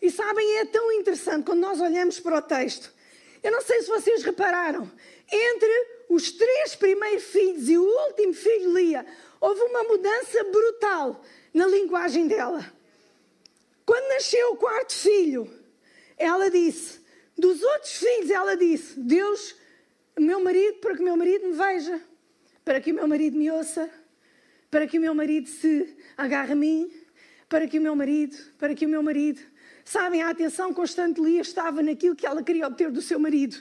E 0.00 0.10
sabem, 0.10 0.58
é 0.58 0.64
tão 0.66 0.92
interessante 0.92 1.44
quando 1.44 1.60
nós 1.60 1.80
olhamos 1.80 2.20
para 2.20 2.38
o 2.38 2.42
texto. 2.42 2.92
Eu 3.42 3.50
não 3.50 3.60
sei 3.60 3.82
se 3.82 3.88
vocês 3.88 4.22
repararam, 4.22 4.90
entre 5.30 5.95
os 6.08 6.30
três 6.32 6.74
primeiros 6.74 7.24
filhos 7.24 7.68
e 7.68 7.76
o 7.76 7.82
último 7.82 8.34
filho, 8.34 8.74
Lia, 8.74 9.04
houve 9.40 9.60
uma 9.62 9.84
mudança 9.84 10.44
brutal 10.44 11.22
na 11.52 11.66
linguagem 11.66 12.26
dela. 12.26 12.64
Quando 13.84 14.08
nasceu 14.08 14.52
o 14.52 14.56
quarto 14.56 14.92
filho, 14.92 15.50
ela 16.16 16.50
disse: 16.50 17.00
dos 17.36 17.62
outros 17.62 17.92
filhos, 17.92 18.30
ela 18.30 18.56
disse: 18.56 18.98
Deus, 18.98 19.54
meu 20.18 20.40
marido, 20.40 20.78
para 20.78 20.96
que 20.96 21.02
meu 21.02 21.16
marido 21.16 21.46
me 21.46 21.52
veja, 21.52 22.00
para 22.64 22.80
que 22.80 22.92
o 22.92 22.94
meu 22.94 23.06
marido 23.06 23.36
me 23.36 23.50
ouça, 23.50 23.90
para 24.70 24.86
que 24.86 24.98
o 24.98 25.00
meu 25.00 25.14
marido 25.14 25.48
se 25.48 25.96
agarre 26.16 26.52
a 26.52 26.56
mim, 26.56 26.90
para 27.48 27.66
que 27.66 27.78
o 27.78 27.82
meu 27.82 27.94
marido, 27.94 28.36
para 28.58 28.74
que 28.74 28.86
o 28.86 28.88
meu 28.88 29.02
marido. 29.02 29.40
Sabem, 29.84 30.20
a 30.20 30.30
atenção 30.30 30.74
constante 30.74 31.20
Lia 31.20 31.42
estava 31.42 31.80
naquilo 31.82 32.16
que 32.16 32.26
ela 32.26 32.42
queria 32.42 32.66
obter 32.66 32.90
do 32.90 33.00
seu 33.00 33.20
marido. 33.20 33.56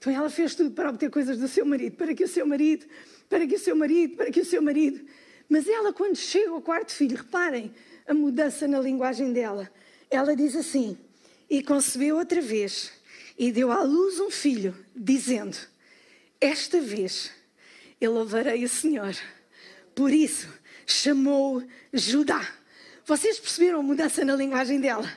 Então 0.00 0.10
ela 0.10 0.30
fez 0.30 0.54
tudo 0.54 0.70
para 0.70 0.88
obter 0.88 1.10
coisas 1.10 1.36
do 1.36 1.46
seu 1.46 1.66
marido, 1.66 1.94
para 1.94 2.14
que 2.14 2.24
o 2.24 2.28
seu 2.28 2.46
marido, 2.46 2.86
para 3.28 3.46
que 3.46 3.54
o 3.54 3.58
seu 3.58 3.76
marido, 3.76 4.16
para 4.16 4.30
que 4.30 4.40
o 4.40 4.44
seu 4.46 4.62
marido. 4.62 5.06
Mas 5.46 5.68
ela, 5.68 5.92
quando 5.92 6.16
chega 6.16 6.50
ao 6.50 6.62
quarto 6.62 6.90
filho, 6.90 7.18
reparem 7.18 7.70
a 8.08 8.14
mudança 8.14 8.66
na 8.66 8.80
linguagem 8.80 9.30
dela. 9.30 9.70
Ela 10.10 10.34
diz 10.34 10.56
assim: 10.56 10.96
E 11.50 11.62
concebeu 11.62 12.16
outra 12.16 12.40
vez, 12.40 12.90
e 13.38 13.52
deu 13.52 13.70
à 13.70 13.82
luz 13.82 14.18
um 14.20 14.30
filho, 14.30 14.74
dizendo: 14.96 15.58
Esta 16.40 16.80
vez 16.80 17.30
eu 18.00 18.10
louvarei 18.10 18.64
o 18.64 18.68
Senhor. 18.70 19.14
Por 19.94 20.14
isso 20.14 20.48
chamou 20.86 21.62
Judá 21.92 22.59
vocês 23.06 23.38
perceberam 23.38 23.80
a 23.80 23.82
mudança 23.82 24.24
na 24.24 24.36
linguagem 24.36 24.80
dela? 24.80 25.10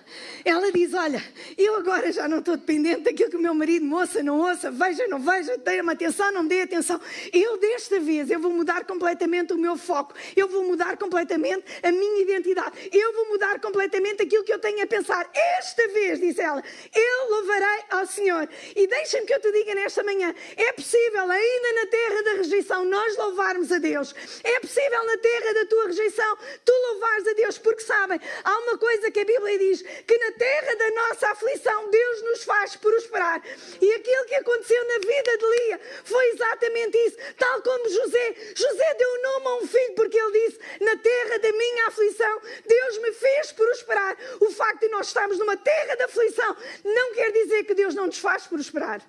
Ela 0.44 0.72
diz: 0.72 0.94
Olha, 0.94 1.24
eu 1.58 1.76
agora 1.76 2.12
já 2.12 2.28
não 2.28 2.40
estou 2.40 2.58
dependente 2.58 3.02
daquilo 3.02 3.30
que 3.30 3.38
o 3.38 3.42
meu 3.42 3.54
marido 3.54 3.86
me 3.86 3.94
ouça, 3.94 4.24
não 4.24 4.40
ouça, 4.40 4.72
veja, 4.72 5.08
não 5.08 5.20
veja, 5.20 5.58
dê-me 5.58 5.92
atenção, 5.92 6.32
não 6.32 6.44
me 6.44 6.50
dê 6.50 6.62
atenção. 6.62 7.00
Eu, 7.32 7.58
desta 7.58 8.00
vez, 8.00 8.30
eu 8.32 8.40
vou 8.40 8.52
mudar 8.52 8.86
completamente 8.86 9.54
o 9.54 9.58
meu 9.58 9.78
foco, 9.78 10.14
eu 10.36 10.48
vou 10.48 10.64
mudar 10.64 10.98
completamente 10.98 11.64
a 11.84 11.92
minha 11.92 12.22
identidade, 12.22 12.90
eu 12.92 13.14
vou 13.14 13.30
mudar 13.30 13.60
completamente 13.60 14.24
aquilo 14.24 14.44
que 14.44 14.54
eu 14.54 14.60
tenho 14.60 14.84
a 14.84 14.88
pensar. 14.88 15.30
Esta 15.34 15.88
vez, 15.90 16.20
diz 16.20 16.40
ela, 16.40 16.64
eu 16.94 17.30
louvarei 17.30 17.84
ao 17.90 18.06
Senhor. 18.06 18.50
E 18.76 18.88
deixa-me 18.88 19.26
que 19.26 19.34
eu 19.34 19.40
te 19.40 19.52
diga 19.52 19.76
nesta 19.76 20.04
manhã: 20.04 20.34
é 20.58 20.74
possível, 20.74 21.30
ainda 21.30 21.74
na 21.74 21.88
terra 21.88 22.24
da 22.24 22.32
rejeição, 22.34 22.86
nós 22.86 23.18
louvarmos 23.18 23.72
a 23.72 23.78
Deus. 23.78 24.16
É 24.44 24.60
possível, 24.60 25.06
na 25.06 25.18
terra 25.18 25.54
da 25.54 25.66
tua 25.66 25.88
rejeição, 25.88 26.38
tu 26.66 26.72
louvares 26.92 27.28
a 27.28 27.34
Deus, 27.34 27.58
porque 27.74 27.84
sabem, 27.86 28.20
há 28.44 28.60
uma 28.60 28.78
coisa 28.78 29.10
que 29.10 29.20
a 29.20 29.26
Bíblia 29.26 29.58
diz: 29.58 29.82
que 29.82 30.18
na 30.18 30.32
terra 30.34 30.76
da 30.76 30.92
nossa 30.92 31.32
aflição 31.32 31.90
Deus 31.90 32.22
nos 32.24 32.44
faz 32.44 32.76
prosperar. 32.76 33.44
E 33.82 33.94
aquilo 33.94 34.26
que 34.26 34.36
aconteceu 34.36 34.88
na 34.88 35.00
vida 35.00 35.38
de 35.38 35.46
Lia 35.46 35.82
foi 36.04 36.26
exatamente 36.30 36.98
isso. 37.00 37.18
Tal 37.38 37.62
como 37.64 37.90
José, 37.90 38.36
José 38.56 38.94
deu 38.94 39.22
nome 39.24 39.48
a 39.48 39.56
um 39.56 39.68
filho 39.68 39.96
porque 39.96 40.18
ele 40.18 40.48
disse: 40.48 40.60
na 40.82 40.96
terra 40.98 41.40
da 41.40 41.52
minha 41.52 41.88
aflição 41.88 42.42
Deus 42.66 42.98
me 43.00 43.12
fez 43.12 43.52
prosperar. 43.52 44.18
O 44.40 44.52
facto 44.52 44.82
de 44.82 44.90
nós 44.90 45.08
estarmos 45.08 45.40
numa 45.40 45.58
terra 45.58 45.96
de 45.96 46.04
aflição 46.04 46.56
não 46.84 47.14
quer 47.16 47.32
dizer 47.32 47.64
que 47.64 47.74
Deus 47.74 47.96
não 47.96 48.06
nos 48.06 48.20
faz 48.20 48.46
prosperar. 48.46 49.02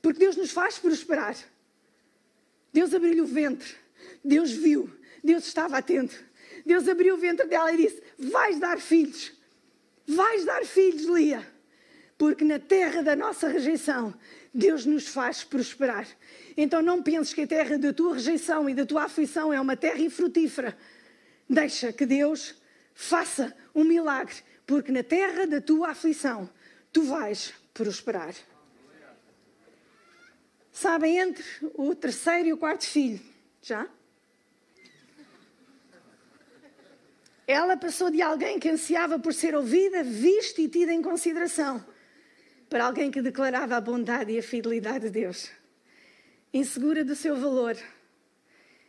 Porque 0.00 0.18
Deus 0.18 0.36
nos 0.36 0.52
faz 0.52 0.78
prosperar. 0.78 1.36
Deus 2.72 2.94
abriu 2.94 3.24
o 3.24 3.26
ventre. 3.26 3.74
Deus 4.24 4.52
viu. 4.52 4.90
Deus 5.22 5.44
estava 5.46 5.76
atento. 5.76 6.29
Deus 6.64 6.88
abriu 6.88 7.14
o 7.14 7.18
ventre 7.18 7.46
dela 7.46 7.72
e 7.72 7.76
disse: 7.76 8.02
Vais 8.18 8.58
dar 8.58 8.78
filhos, 8.80 9.32
vais 10.06 10.44
dar 10.44 10.64
filhos, 10.64 11.04
Lia, 11.04 11.46
porque 12.18 12.44
na 12.44 12.58
terra 12.58 13.02
da 13.02 13.16
nossa 13.16 13.48
rejeição, 13.48 14.14
Deus 14.52 14.84
nos 14.84 15.08
faz 15.08 15.44
prosperar. 15.44 16.06
Então 16.56 16.82
não 16.82 17.02
penses 17.02 17.32
que 17.32 17.42
a 17.42 17.46
terra 17.46 17.78
da 17.78 17.92
tua 17.92 18.14
rejeição 18.14 18.68
e 18.68 18.74
da 18.74 18.84
tua 18.84 19.04
aflição 19.04 19.52
é 19.52 19.60
uma 19.60 19.76
terra 19.76 20.00
infrutífera. 20.00 20.76
Deixa 21.48 21.92
que 21.92 22.04
Deus 22.04 22.54
faça 22.94 23.56
um 23.74 23.84
milagre, 23.84 24.36
porque 24.66 24.92
na 24.92 25.02
terra 25.02 25.46
da 25.46 25.60
tua 25.60 25.90
aflição 25.90 26.48
tu 26.92 27.02
vais 27.02 27.54
prosperar. 27.72 28.34
Sabem, 30.72 31.18
entre 31.18 31.44
o 31.74 31.94
terceiro 31.94 32.48
e 32.48 32.52
o 32.52 32.56
quarto 32.56 32.86
filho, 32.86 33.20
já? 33.62 33.88
Ela 37.52 37.76
passou 37.76 38.12
de 38.12 38.22
alguém 38.22 38.60
que 38.60 38.68
ansiava 38.68 39.18
por 39.18 39.34
ser 39.34 39.56
ouvida, 39.56 40.04
vista 40.04 40.60
e 40.60 40.68
tida 40.68 40.92
em 40.92 41.02
consideração, 41.02 41.84
para 42.68 42.84
alguém 42.84 43.10
que 43.10 43.20
declarava 43.20 43.74
a 43.74 43.80
bondade 43.80 44.30
e 44.30 44.38
a 44.38 44.42
fidelidade 44.42 45.06
de 45.06 45.10
Deus. 45.10 45.50
Insegura 46.54 47.04
do 47.04 47.16
seu 47.16 47.36
valor, 47.36 47.76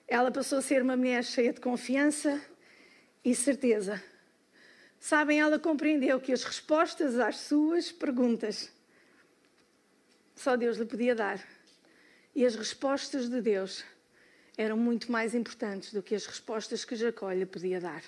ela 0.07 0.29
passou 0.29 0.59
a 0.59 0.61
ser 0.61 0.83
uma 0.83 0.95
mulher 0.95 1.23
cheia 1.23 1.51
de 1.51 1.59
confiança 1.59 2.39
e 3.25 3.33
certeza. 3.33 3.99
Sabem, 4.99 5.39
ela 5.39 5.57
compreendeu 5.57 6.21
que 6.21 6.31
as 6.31 6.43
respostas 6.43 7.17
às 7.17 7.37
suas 7.37 7.91
perguntas 7.91 8.71
só 10.35 10.55
Deus 10.55 10.77
lhe 10.77 10.85
podia 10.85 11.15
dar. 11.15 11.43
E 12.35 12.45
as 12.45 12.53
respostas 12.53 13.27
de 13.27 13.41
Deus 13.41 13.83
eram 14.55 14.77
muito 14.77 15.11
mais 15.11 15.33
importantes 15.33 15.91
do 15.91 16.03
que 16.03 16.13
as 16.13 16.27
respostas 16.27 16.85
que 16.85 16.95
Jacó 16.95 17.31
lhe 17.31 17.47
podia 17.47 17.81
dar 17.81 18.03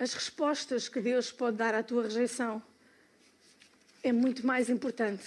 as 0.00 0.14
respostas 0.14 0.88
que 0.88 0.98
Deus 0.98 1.30
pode 1.30 1.58
dar 1.58 1.74
à 1.74 1.82
tua 1.82 2.04
rejeição 2.04 2.62
é 4.02 4.10
muito 4.10 4.46
mais 4.46 4.70
importante 4.70 5.22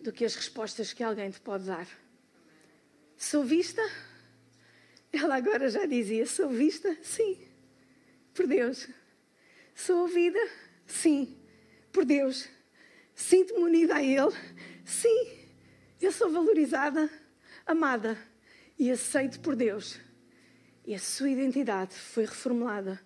do 0.00 0.10
que 0.10 0.24
as 0.24 0.34
respostas 0.34 0.94
que 0.94 1.02
alguém 1.02 1.30
te 1.30 1.38
pode 1.38 1.66
dar. 1.66 1.86
Sou 3.14 3.44
vista? 3.44 3.82
Ela 5.12 5.36
agora 5.36 5.68
já 5.68 5.84
dizia: 5.84 6.24
sou 6.24 6.48
vista? 6.48 6.96
Sim, 7.02 7.36
por 8.32 8.46
Deus. 8.46 8.88
Sou 9.74 10.00
ouvida? 10.00 10.40
Sim, 10.86 11.36
por 11.92 12.06
Deus. 12.06 12.48
Sinto-me 13.14 13.64
unida 13.64 13.96
a 13.96 14.02
Ele? 14.02 14.34
Sim, 14.82 15.28
eu 16.00 16.10
sou 16.10 16.30
valorizada, 16.30 17.10
amada 17.66 18.16
e 18.78 18.90
aceito 18.90 19.40
por 19.40 19.54
Deus. 19.54 20.00
E 20.86 20.94
a 20.94 20.98
sua 20.98 21.28
identidade 21.28 21.94
foi 21.94 22.24
reformulada 22.24 22.98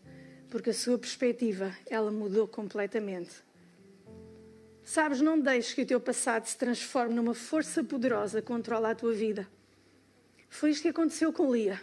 porque 0.51 0.71
a 0.71 0.75
sua 0.75 0.99
perspectiva, 0.99 1.75
ela 1.87 2.11
mudou 2.11 2.49
completamente. 2.49 3.47
Sabes, 4.83 5.21
não 5.21 5.39
deixes 5.39 5.75
que 5.75 5.83
o 5.83 5.87
teu 5.87 6.01
passado 6.01 6.47
se 6.47 6.57
transforme 6.57 7.15
numa 7.15 7.35
força 7.35 7.85
poderosa 7.85 8.41
que 8.41 8.47
controla 8.47 8.91
a 8.91 8.95
tua 8.95 9.13
vida. 9.13 9.47
Foi 10.49 10.71
isto 10.71 10.83
que 10.83 10.89
aconteceu 10.89 11.33
com 11.33 11.53
Lia. 11.53 11.81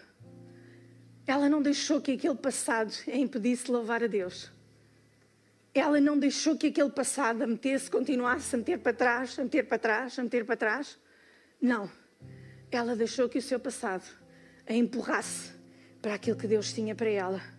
Ela 1.28 1.48
não 1.48 1.62
deixou 1.62 2.02
que 2.02 2.14
aquele 2.14 2.36
passado 2.36 2.92
a 3.08 3.16
impedisse 3.16 3.66
de 3.66 3.72
louvar 3.72 4.04
a 4.04 4.08
Deus. 4.08 4.52
Ela 5.74 6.00
não 6.00 6.18
deixou 6.18 6.58
que 6.58 6.68
aquele 6.68 6.90
passado 6.90 7.44
a 7.44 7.48
metesse, 7.48 7.92
continuasse 7.92 8.56
a 8.56 8.58
meter 8.58 8.80
para 8.80 8.94
trás, 8.94 9.38
a 9.38 9.44
meter 9.44 9.68
para 9.68 9.78
trás, 9.78 10.18
a 10.18 10.24
meter 10.24 10.46
para 10.46 10.56
trás. 10.56 10.98
Não. 11.62 11.92
Ela 12.72 12.96
deixou 12.96 13.30
que 13.30 13.38
o 13.38 13.42
seu 13.42 13.60
passado 13.60 14.06
a 14.66 14.74
empurrasse 14.74 15.52
para 16.02 16.16
aquilo 16.16 16.38
que 16.38 16.48
Deus 16.48 16.74
tinha 16.74 16.96
para 16.96 17.10
ela. 17.10 17.55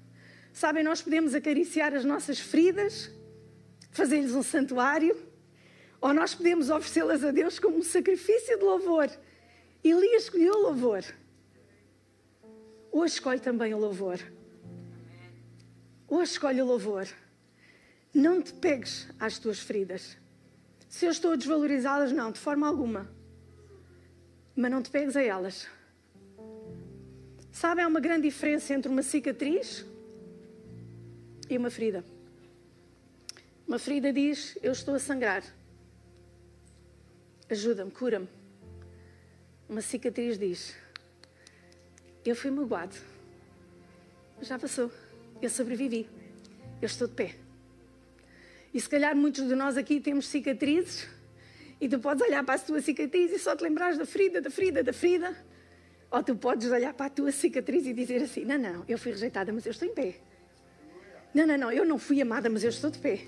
Sabem, 0.57 0.83
nós 0.83 1.03
podemos 1.03 1.35
acariciar 1.35 1.93
as 1.93 2.03
nossas 2.03 2.41
feridas, 2.41 3.11
fazer-lhes 3.91 4.35
um 4.35 4.43
santuário, 4.43 5.15
ou 6.01 6.15
nós 6.15 6.35
podemos 6.35 6.71
oferecê-las 6.71 7.23
a 7.23 7.31
Deus 7.31 7.59
como 7.59 7.77
um 7.77 7.83
sacrifício 7.83 8.57
de 8.57 8.65
louvor. 8.65 9.11
Elias 9.85 10.23
escolheu 10.23 10.55
o 10.55 10.63
louvor. 10.63 11.05
Hoje 12.91 13.13
escolhe 13.13 13.39
também 13.39 13.75
o 13.75 13.79
louvor. 13.79 14.19
Hoje 16.09 16.33
escolhe 16.33 16.63
o 16.63 16.65
louvor. 16.65 17.07
Não 18.15 18.41
te 18.41 18.55
pegues 18.55 19.09
às 19.21 19.39
tuas 19.39 19.61
feridas. 19.61 20.17
Se 20.89 21.05
eu 21.05 21.11
estou 21.11 21.33
a 21.33 21.37
desvalorizá-las, 21.37 22.13
não, 22.13 22.33
de 22.33 22.41
forma 22.41 22.67
alguma. 22.67 23.11
Mas 24.57 24.71
não 24.71 24.81
te 24.81 24.89
pegues 24.89 25.19
a 25.19 25.23
elas. 25.23 25.69
Sabe, 27.53 27.83
há 27.83 27.87
uma 27.87 28.01
grande 28.01 28.23
diferença 28.23 28.73
entre 28.73 28.91
uma 28.91 29.03
cicatriz 29.03 29.85
e 31.49 31.57
uma 31.57 31.71
ferida. 31.71 32.05
Uma 33.67 33.79
ferida 33.79 34.13
diz: 34.13 34.57
Eu 34.63 34.73
estou 34.73 34.95
a 34.95 34.99
sangrar. 34.99 35.43
Ajuda-me, 37.49 37.91
cura-me. 37.91 38.29
Uma 39.69 39.81
cicatriz 39.81 40.39
diz: 40.39 40.77
Eu 42.25 42.37
fui 42.37 42.51
magoado. 42.51 42.97
Já 44.41 44.59
passou. 44.59 44.91
Eu 45.41 45.51
sobrevivi. 45.51 46.09
Eu 46.81 46.87
estou 46.87 47.09
de 47.09 47.15
pé. 47.15 47.35
E 48.73 48.81
se 48.81 48.89
calhar 48.89 49.17
muitos 49.17 49.47
de 49.49 49.55
nós 49.55 49.77
aqui 49.77 50.01
temos 50.01 50.27
cicatrizes 50.27 51.09
e 51.81 51.89
tu 51.89 51.99
podes 51.99 52.23
olhar 52.23 52.45
para 52.45 52.55
a 52.55 52.59
tua 52.59 52.81
cicatriz 52.81 53.33
e 53.33 53.39
só 53.39 53.57
te 53.57 53.63
lembrares 53.63 53.99
da 53.99 54.05
ferida, 54.05 54.41
da 54.41 54.51
ferida, 54.51 54.83
da 54.83 54.93
ferida. 54.93 55.37
Ou 56.11 56.23
tu 56.23 56.37
podes 56.37 56.71
olhar 56.71 56.95
para 56.95 57.07
a 57.07 57.11
tua 57.11 57.33
cicatriz 57.33 57.87
e 57.87 57.93
dizer 57.93 58.23
assim: 58.23 58.45
Não, 58.45 58.59
não, 58.59 58.85
eu 58.89 58.99
fui 58.99 59.13
rejeitada, 59.13 59.53
mas 59.53 59.67
eu 59.67 59.73
estou 59.73 59.89
em 59.89 59.95
pé. 59.95 60.21
Não, 61.37 61.47
não, 61.47 61.59
não, 61.59 61.71
eu 61.71 61.85
não 61.85 61.99
fui 61.99 62.23
amada, 62.23 62.49
mas 62.49 62.65
eu 62.65 62.71
estou 62.71 62.91
de 62.91 62.97
pé. 62.99 63.21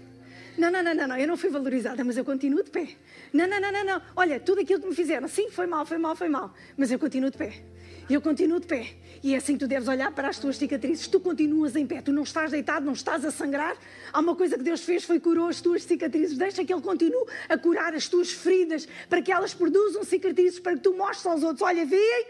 Não, 0.56 0.70
não, 0.70 0.82
não, 0.82 0.94
não, 0.94 1.08
não, 1.08 1.18
eu 1.18 1.28
não 1.28 1.36
fui 1.36 1.50
valorizada, 1.50 2.02
mas 2.02 2.16
eu 2.16 2.24
continuo 2.24 2.64
de 2.64 2.70
pé. 2.70 2.88
Não, 3.34 3.46
não, 3.46 3.60
não, 3.60 3.70
não, 3.70 3.84
não. 3.84 4.02
Olha, 4.16 4.40
tudo 4.40 4.62
aquilo 4.62 4.80
que 4.80 4.88
me 4.88 4.94
fizeram, 4.94 5.28
sim, 5.28 5.50
foi 5.50 5.66
mal, 5.66 5.84
foi 5.84 5.98
mal, 5.98 6.16
foi 6.16 6.30
mal, 6.30 6.54
mas 6.74 6.90
eu 6.90 6.98
continuo 6.98 7.30
de 7.30 7.36
pé. 7.36 7.60
Eu 8.08 8.22
continuo 8.22 8.60
de 8.60 8.66
pé. 8.66 8.94
E 9.22 9.34
é 9.34 9.36
assim 9.36 9.52
que 9.52 9.58
tu 9.58 9.68
deves 9.68 9.88
olhar 9.88 10.10
para 10.12 10.26
as 10.26 10.38
tuas 10.38 10.56
cicatrizes. 10.56 11.06
Tu 11.06 11.20
continuas 11.20 11.76
em 11.76 11.86
pé, 11.86 12.00
tu 12.00 12.10
não 12.10 12.22
estás 12.22 12.50
deitado, 12.50 12.86
não 12.86 12.94
estás 12.94 13.26
a 13.26 13.30
sangrar. 13.30 13.76
Há 14.10 14.20
uma 14.20 14.34
coisa 14.34 14.56
que 14.56 14.64
Deus 14.64 14.80
fez, 14.82 15.04
foi 15.04 15.20
curou 15.20 15.46
as 15.46 15.60
tuas 15.60 15.82
cicatrizes. 15.82 16.38
Deixa 16.38 16.64
que 16.64 16.72
Ele 16.72 16.80
continue 16.80 17.26
a 17.46 17.58
curar 17.58 17.92
as 17.92 18.08
tuas 18.08 18.30
feridas, 18.32 18.88
para 19.10 19.20
que 19.20 19.30
elas 19.30 19.52
produzam 19.52 20.02
cicatrizes, 20.02 20.58
para 20.58 20.76
que 20.76 20.80
tu 20.80 20.94
mostres 20.94 21.26
aos 21.26 21.42
outros: 21.42 21.60
olha, 21.60 21.84
veem, 21.84 22.26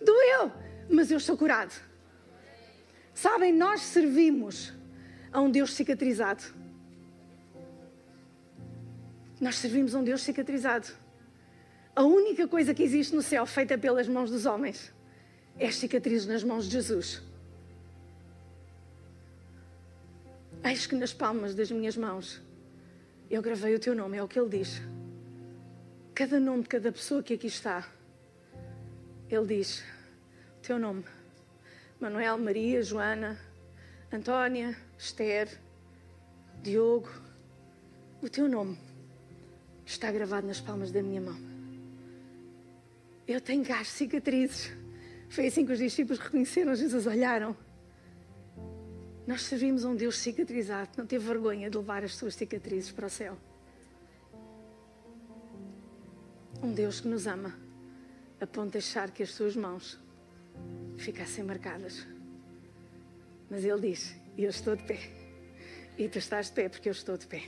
doeu, 0.00 0.52
mas 0.88 1.10
eu 1.10 1.18
estou 1.18 1.36
curado. 1.36 1.74
Sabem, 3.12 3.52
nós 3.52 3.80
servimos 3.80 4.75
a 5.32 5.40
um 5.40 5.50
Deus 5.50 5.74
cicatrizado. 5.74 6.42
Nós 9.40 9.56
servimos 9.56 9.94
a 9.94 9.98
um 9.98 10.04
Deus 10.04 10.22
cicatrizado. 10.22 10.88
A 11.94 12.02
única 12.02 12.46
coisa 12.46 12.74
que 12.74 12.82
existe 12.82 13.14
no 13.14 13.22
céu 13.22 13.46
feita 13.46 13.76
pelas 13.78 14.08
mãos 14.08 14.30
dos 14.30 14.46
homens 14.46 14.92
é 15.58 15.66
as 15.66 15.76
cicatrizes 15.76 16.26
nas 16.26 16.44
mãos 16.44 16.66
de 16.66 16.72
Jesus. 16.72 17.22
Eis 20.64 20.86
que 20.86 20.94
nas 20.94 21.12
palmas 21.12 21.54
das 21.54 21.70
minhas 21.70 21.96
mãos 21.96 22.42
eu 23.30 23.40
gravei 23.42 23.74
o 23.74 23.78
teu 23.78 23.94
nome, 23.94 24.16
é 24.16 24.22
o 24.22 24.28
que 24.28 24.38
ele 24.38 24.48
diz. 24.48 24.80
Cada 26.14 26.40
nome 26.40 26.62
de 26.62 26.68
cada 26.68 26.90
pessoa 26.90 27.22
que 27.22 27.34
aqui 27.34 27.46
está, 27.46 27.86
ele 29.28 29.46
diz: 29.46 29.82
o 30.58 30.62
teu 30.62 30.78
nome. 30.78 31.04
Manuel, 32.00 32.38
Maria, 32.38 32.82
Joana, 32.82 33.38
Antónia, 34.12 34.76
Esther, 34.96 35.48
Diogo, 36.62 37.10
o 38.22 38.28
teu 38.28 38.48
nome 38.48 38.78
está 39.84 40.12
gravado 40.12 40.46
nas 40.46 40.60
palmas 40.60 40.92
da 40.92 41.02
minha 41.02 41.20
mão. 41.20 41.36
Eu 43.26 43.40
tenho 43.40 43.64
gás, 43.64 43.88
cicatrizes. 43.88 44.72
Foi 45.28 45.48
assim 45.48 45.66
que 45.66 45.72
os 45.72 45.78
discípulos 45.78 46.20
reconheceram 46.20 46.74
Jesus, 46.76 47.06
olharam. 47.06 47.56
Nós 49.26 49.42
servimos 49.42 49.84
a 49.84 49.88
um 49.88 49.96
Deus 49.96 50.18
cicatrizado, 50.18 50.90
não 50.96 51.04
teve 51.04 51.26
vergonha 51.26 51.68
de 51.68 51.76
levar 51.76 52.04
as 52.04 52.14
suas 52.14 52.36
cicatrizes 52.36 52.92
para 52.92 53.06
o 53.06 53.10
céu. 53.10 53.36
Um 56.62 56.72
Deus 56.72 57.00
que 57.00 57.08
nos 57.08 57.26
ama, 57.26 57.52
a 58.40 58.46
ponto 58.46 58.66
de 58.66 58.72
deixar 58.74 59.10
que 59.10 59.24
as 59.24 59.30
suas 59.30 59.56
mãos 59.56 59.98
ficassem 60.96 61.42
marcadas. 61.42 62.06
Mas 63.50 63.64
Ele 63.64 63.90
diz: 63.90 64.14
Eu 64.36 64.50
estou 64.50 64.76
de 64.76 64.82
pé. 64.84 64.98
E 65.98 66.08
tu 66.08 66.18
estás 66.18 66.46
de 66.46 66.52
pé 66.52 66.68
porque 66.68 66.88
eu 66.88 66.92
estou 66.92 67.16
de 67.16 67.26
pé. 67.26 67.42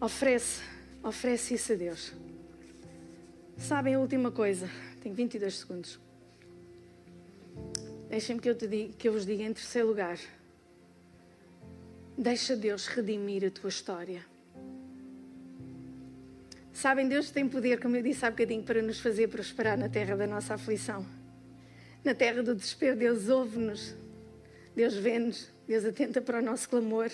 Oferece, 0.00 0.62
oferece 1.02 1.54
isso 1.54 1.72
a 1.72 1.76
Deus. 1.76 2.12
Sabem 3.56 3.94
a 3.94 4.00
última 4.00 4.30
coisa? 4.30 4.68
Tenho 5.00 5.14
22 5.14 5.54
segundos. 5.54 6.00
Deixem-me 8.08 8.40
que 8.40 8.50
eu, 8.50 8.54
te 8.54 8.66
diga, 8.66 8.92
que 8.94 9.08
eu 9.08 9.12
vos 9.12 9.24
diga 9.24 9.42
em 9.42 9.52
terceiro 9.52 9.88
lugar. 9.88 10.18
Deixa 12.16 12.54
Deus 12.54 12.86
redimir 12.86 13.44
a 13.44 13.50
tua 13.50 13.68
história. 13.68 14.24
Sabem, 16.72 17.08
Deus 17.08 17.30
tem 17.30 17.48
poder, 17.48 17.80
como 17.80 17.96
eu 17.96 18.02
disse 18.02 18.24
há 18.24 18.30
bocadinho, 18.30 18.62
para 18.62 18.82
nos 18.82 18.98
fazer 18.98 19.28
prosperar 19.28 19.78
na 19.78 19.88
terra 19.88 20.16
da 20.16 20.26
nossa 20.26 20.54
aflição. 20.54 21.06
Na 22.04 22.14
terra 22.14 22.42
do 22.42 22.54
desespero, 22.54 22.96
Deus 22.96 23.28
ouve-nos, 23.28 23.94
Deus 24.74 24.94
vê-nos, 24.94 25.50
Deus 25.66 25.84
atenta 25.84 26.20
para 26.20 26.38
o 26.38 26.42
nosso 26.42 26.68
clamor. 26.68 27.10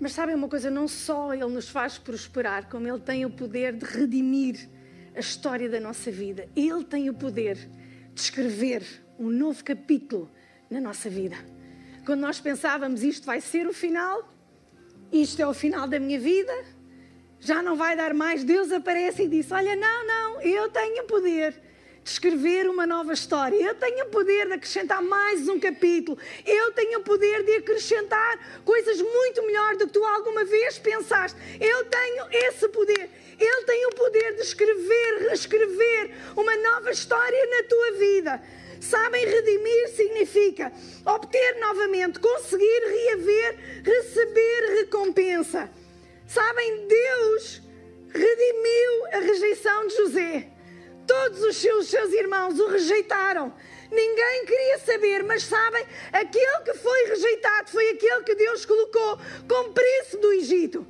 Mas 0.00 0.12
sabem 0.12 0.34
uma 0.34 0.48
coisa? 0.48 0.70
Não 0.70 0.86
só 0.86 1.32
Ele 1.32 1.46
nos 1.46 1.68
faz 1.68 1.98
prosperar, 1.98 2.68
como 2.68 2.86
Ele 2.86 3.00
tem 3.00 3.24
o 3.24 3.30
poder 3.30 3.72
de 3.72 3.84
redimir 3.84 4.68
a 5.14 5.20
história 5.20 5.68
da 5.68 5.80
nossa 5.80 6.10
vida. 6.10 6.48
Ele 6.54 6.84
tem 6.84 7.10
o 7.10 7.14
poder 7.14 7.56
de 8.14 8.20
escrever 8.20 8.82
um 9.18 9.28
novo 9.28 9.64
capítulo 9.64 10.30
na 10.70 10.80
nossa 10.80 11.10
vida. 11.10 11.36
Quando 12.04 12.20
nós 12.20 12.40
pensávamos 12.40 13.02
isto 13.02 13.26
vai 13.26 13.40
ser 13.40 13.66
o 13.66 13.72
final, 13.72 14.32
isto 15.12 15.42
é 15.42 15.46
o 15.46 15.54
final 15.54 15.88
da 15.88 15.98
minha 15.98 16.20
vida, 16.20 16.52
já 17.40 17.62
não 17.62 17.76
vai 17.76 17.96
dar 17.96 18.14
mais, 18.14 18.44
Deus 18.44 18.70
aparece 18.70 19.24
e 19.24 19.28
diz: 19.28 19.50
Olha, 19.50 19.74
não, 19.74 20.06
não, 20.06 20.40
eu 20.40 20.70
tenho 20.70 21.04
poder 21.04 21.52
de 21.52 21.67
escrever 22.10 22.68
uma 22.68 22.86
nova 22.86 23.12
história, 23.12 23.56
eu 23.56 23.74
tenho 23.74 24.06
o 24.06 24.08
poder 24.08 24.46
de 24.46 24.54
acrescentar 24.54 25.02
mais 25.02 25.48
um 25.48 25.60
capítulo, 25.60 26.18
eu 26.46 26.72
tenho 26.72 27.00
o 27.00 27.02
poder 27.02 27.42
de 27.44 27.56
acrescentar 27.56 28.62
coisas 28.64 29.00
muito 29.00 29.42
melhores 29.42 29.78
do 29.78 29.86
que 29.86 29.92
tu 29.92 30.04
alguma 30.04 30.44
vez 30.44 30.78
pensaste. 30.78 31.38
Eu 31.60 31.84
tenho 31.84 32.26
esse 32.48 32.68
poder. 32.68 33.10
Ele 33.38 33.64
tem 33.64 33.86
o 33.86 33.90
poder 33.90 34.34
de 34.34 34.42
escrever, 34.42 35.28
reescrever 35.28 36.10
uma 36.36 36.56
nova 36.56 36.90
história 36.90 37.46
na 37.46 37.62
tua 37.68 37.92
vida. 37.92 38.42
Sabem, 38.80 39.24
redimir 39.24 39.88
significa 39.90 40.72
obter 41.04 41.60
novamente, 41.60 42.18
conseguir 42.18 42.80
reaver, 42.86 43.82
receber 43.84 44.78
recompensa. 44.78 45.70
Sabem, 46.26 46.86
Deus 46.86 47.62
redimiu 48.12 49.06
a 49.12 49.18
rejeição 49.20 49.86
de 49.86 49.96
José. 49.96 50.57
Todos 51.08 51.42
os 51.42 51.56
seus, 51.56 51.88
seus 51.88 52.12
irmãos 52.12 52.60
o 52.60 52.68
rejeitaram. 52.68 53.54
Ninguém 53.90 54.44
queria 54.44 54.78
saber, 54.78 55.24
mas 55.24 55.42
sabem, 55.44 55.86
aquele 56.12 56.60
que 56.66 56.74
foi 56.74 57.04
rejeitado 57.06 57.70
foi 57.70 57.88
aquele 57.88 58.22
que 58.24 58.34
Deus 58.34 58.66
colocou 58.66 59.18
como 59.48 59.72
príncipe 59.72 60.18
do 60.18 60.32
Egito. 60.34 60.86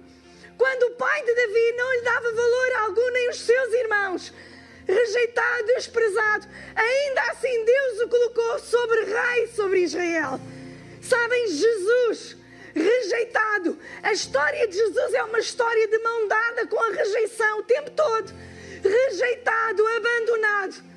Quando 0.58 0.82
o 0.82 0.96
pai 0.96 1.22
de 1.24 1.34
Davi 1.34 1.72
não 1.76 1.92
lhe 1.92 2.02
dava 2.02 2.32
valor 2.32 2.72
algum, 2.80 3.10
nem 3.12 3.30
os 3.30 3.40
seus 3.40 3.72
irmãos, 3.74 4.32
rejeitado, 4.88 5.66
desprezado, 5.66 6.48
ainda 6.74 7.22
assim 7.30 7.64
Deus 7.64 8.00
o 8.00 8.08
colocou 8.08 8.58
sobre 8.58 9.04
rei 9.04 9.46
sobre 9.54 9.82
Israel. 9.82 10.40
Sabem, 11.00 11.46
Jesus, 11.46 12.36
rejeitado. 12.74 13.78
A 14.02 14.12
história 14.12 14.66
de 14.66 14.76
Jesus 14.76 15.14
é 15.14 15.22
uma 15.22 15.38
história 15.38 15.86
de 15.86 15.98
mão 16.00 16.26
dada 16.26 16.66
com 16.66 16.80
a 16.80 16.90
rejeição 16.90 17.60
o 17.60 17.62
tempo 17.62 17.92
todo. 17.92 18.32
Rejeitado, 18.82 19.86
abandonado. 19.86 20.88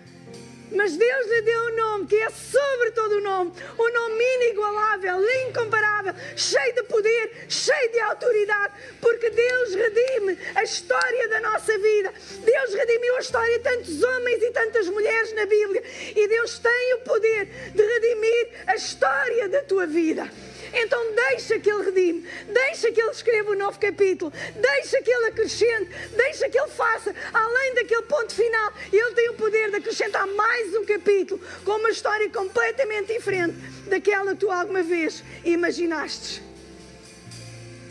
Mas 0.74 0.96
Deus 0.96 1.28
lhe 1.28 1.42
deu 1.42 1.62
um 1.66 1.76
nome 1.76 2.08
que 2.08 2.16
é 2.16 2.30
sobre 2.30 2.92
todo 2.92 3.18
o 3.18 3.22
nome, 3.22 3.52
um 3.78 3.94
nome 3.94 4.24
inigualável, 4.36 5.22
incomparável, 5.48 6.14
cheio 6.36 6.74
de 6.74 6.84
poder, 6.84 7.46
cheio 7.50 7.92
de 7.92 8.00
autoridade, 8.00 8.74
porque 9.02 9.30
Deus 9.30 9.76
redime 9.76 10.38
a 10.56 10.64
história 10.64 11.28
da 11.28 11.42
nossa 11.42 11.78
vida. 11.78 12.14
Deus 12.44 12.74
redimiu 12.74 13.18
a 13.18 13.20
história 13.20 13.58
de 13.58 13.64
tantos 13.64 14.02
homens 14.02 14.44
e 14.44 14.52
tantas 14.52 14.88
mulheres 14.88 15.34
na 15.34 15.46
Bíblia, 15.46 15.84
e 16.16 16.28
Deus 16.28 16.58
tem 16.60 16.94
o 16.96 17.00
poder 17.00 17.46
de 17.76 17.84
redimir 17.84 18.50
a 18.68 18.76
história 18.76 19.50
da 19.50 19.62
tua 19.64 19.86
vida. 19.86 20.32
Então 20.74 21.16
deixa 21.16 21.60
que 21.60 21.70
Ele 21.70 21.84
redime, 21.84 22.28
deixa 22.48 22.92
que 22.92 23.02
Ele 23.02 23.12
escreva 23.12 23.52
um 23.52 23.58
novo 23.58 23.78
capítulo, 23.80 24.32
deixa 24.56 25.02
que 25.02 25.12
Ele 25.12 25.26
acrescente, 25.28 25.90
deixa 26.16 26.50
que 26.50 26.58
Ele 26.58 26.70
faça, 26.70 27.14
além 27.34 27.76
daquele 27.76 28.04
ponto 28.04 28.34
final, 28.34 28.74
Ele 28.92 29.14
tem 29.14 29.30
o 29.30 29.34
poder 29.34 29.70
de 29.70 29.78
acrescentar 29.78 30.26
mais 30.28 30.76
um 30.76 30.86
capítulo, 30.86 31.42
com 31.66 31.72
uma 31.72 31.90
história 31.90 32.30
completamente 32.30 33.14
diferente 33.14 33.56
daquela 33.88 34.32
que 34.32 34.40
tu 34.40 34.50
alguma 34.50 34.82
vez 34.82 35.24
imaginaste. 35.44 36.42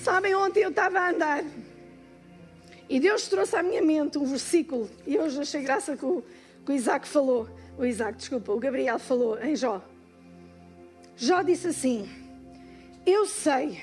Sabem, 0.03 0.35
ontem 0.35 0.63
eu 0.63 0.71
estava 0.71 0.99
a 0.99 1.11
andar 1.11 1.45
e 2.91 2.99
Deus 2.99 3.29
trouxe 3.29 3.55
à 3.55 3.63
minha 3.63 3.81
mente 3.81 4.19
um 4.19 4.25
versículo, 4.25 4.91
e 5.07 5.17
hoje 5.17 5.41
achei 5.41 5.63
graça 5.63 5.97
que 5.97 6.05
o, 6.05 6.25
que 6.67 6.73
o 6.73 6.75
Isaac 6.75 7.07
falou, 7.07 7.49
o 7.79 7.85
Isaac, 7.85 8.19
desculpa, 8.19 8.53
o 8.53 8.59
Gabriel 8.59 8.99
falou 8.99 9.39
em 9.41 9.55
Jó. 9.55 9.81
Jó 11.17 11.41
disse 11.43 11.69
assim: 11.69 12.09
eu 13.07 13.27
sei. 13.27 13.81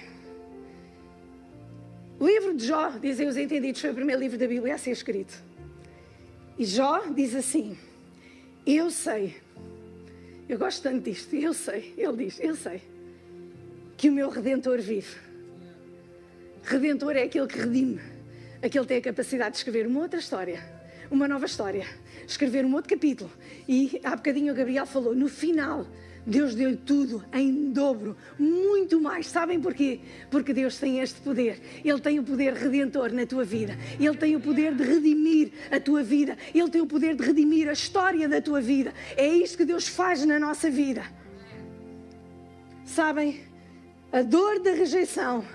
O 2.19 2.25
livro 2.25 2.55
de 2.55 2.65
Jó, 2.65 2.89
dizem 2.89 3.27
os 3.27 3.37
entendidos, 3.37 3.79
foi 3.79 3.91
o 3.91 3.93
primeiro 3.93 4.19
livro 4.19 4.37
da 4.37 4.47
Bíblia 4.47 4.75
a 4.75 4.77
ser 4.77 4.91
escrito. 4.91 5.43
E 6.57 6.65
Jó 6.65 7.05
diz 7.13 7.35
assim: 7.35 7.77
Eu 8.65 8.89
sei. 8.89 9.35
Eu 10.49 10.57
gosto 10.57 10.81
tanto 10.81 11.01
disto. 11.01 11.35
Eu 11.35 11.53
sei. 11.53 11.93
Ele 11.97 12.25
diz: 12.25 12.39
Eu 12.39 12.55
sei. 12.55 12.81
Que 13.95 14.09
o 14.09 14.11
meu 14.11 14.29
redentor 14.29 14.79
vive. 14.79 15.15
Redentor 16.63 17.15
é 17.15 17.23
aquele 17.23 17.47
que 17.47 17.59
redime. 17.59 18.01
Aquele 18.61 18.83
que 18.83 18.87
tem 18.87 18.97
a 18.97 19.01
capacidade 19.01 19.51
de 19.51 19.57
escrever 19.57 19.85
uma 19.85 20.01
outra 20.01 20.19
história. 20.19 20.59
Uma 21.11 21.27
nova 21.27 21.45
história. 21.45 21.85
Escrever 22.27 22.65
um 22.65 22.73
outro 22.73 22.89
capítulo. 22.89 23.31
E 23.67 24.01
há 24.03 24.15
bocadinho 24.15 24.53
o 24.53 24.55
Gabriel 24.55 24.87
falou: 24.87 25.13
No 25.13 25.29
final 25.29 25.85
Deus 26.27 26.53
deu-lhe 26.53 26.75
tudo 26.75 27.23
em 27.31 27.71
dobro, 27.71 28.17
muito 28.37 28.99
mais. 28.99 29.27
Sabem 29.27 29.61
porquê? 29.61 30.01
Porque 30.29 30.53
Deus 30.53 30.77
tem 30.77 30.99
este 30.99 31.21
poder. 31.21 31.61
Ele 31.85 32.01
tem 32.01 32.19
o 32.19 32.23
poder 32.23 32.53
redentor 32.53 33.13
na 33.13 33.25
tua 33.25 33.45
vida. 33.45 33.77
Ele 33.97 34.17
tem 34.17 34.35
o 34.35 34.41
poder 34.41 34.75
de 34.75 34.83
redimir 34.83 35.53
a 35.71 35.79
tua 35.79 36.03
vida. 36.03 36.37
Ele 36.53 36.69
tem 36.69 36.81
o 36.81 36.85
poder 36.85 37.15
de 37.15 37.23
redimir 37.23 37.69
a 37.69 37.71
história 37.71 38.27
da 38.27 38.41
tua 38.41 38.59
vida. 38.59 38.93
É 39.15 39.25
isto 39.25 39.57
que 39.57 39.63
Deus 39.63 39.87
faz 39.87 40.25
na 40.25 40.37
nossa 40.37 40.69
vida. 40.69 41.05
Sabem? 42.83 43.39
A 44.11 44.21
dor 44.21 44.59
da 44.59 44.71
rejeição, 44.71 45.45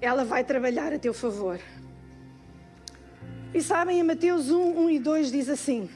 ela 0.00 0.24
vai 0.24 0.42
trabalhar 0.42 0.92
a 0.92 0.98
teu 0.98 1.14
favor. 1.14 1.60
E 3.54 3.62
sabem, 3.62 4.00
em 4.00 4.02
Mateus 4.02 4.50
1, 4.50 4.76
1 4.86 4.90
e 4.90 4.98
2 4.98 5.30
diz 5.30 5.48
assim 5.48 5.88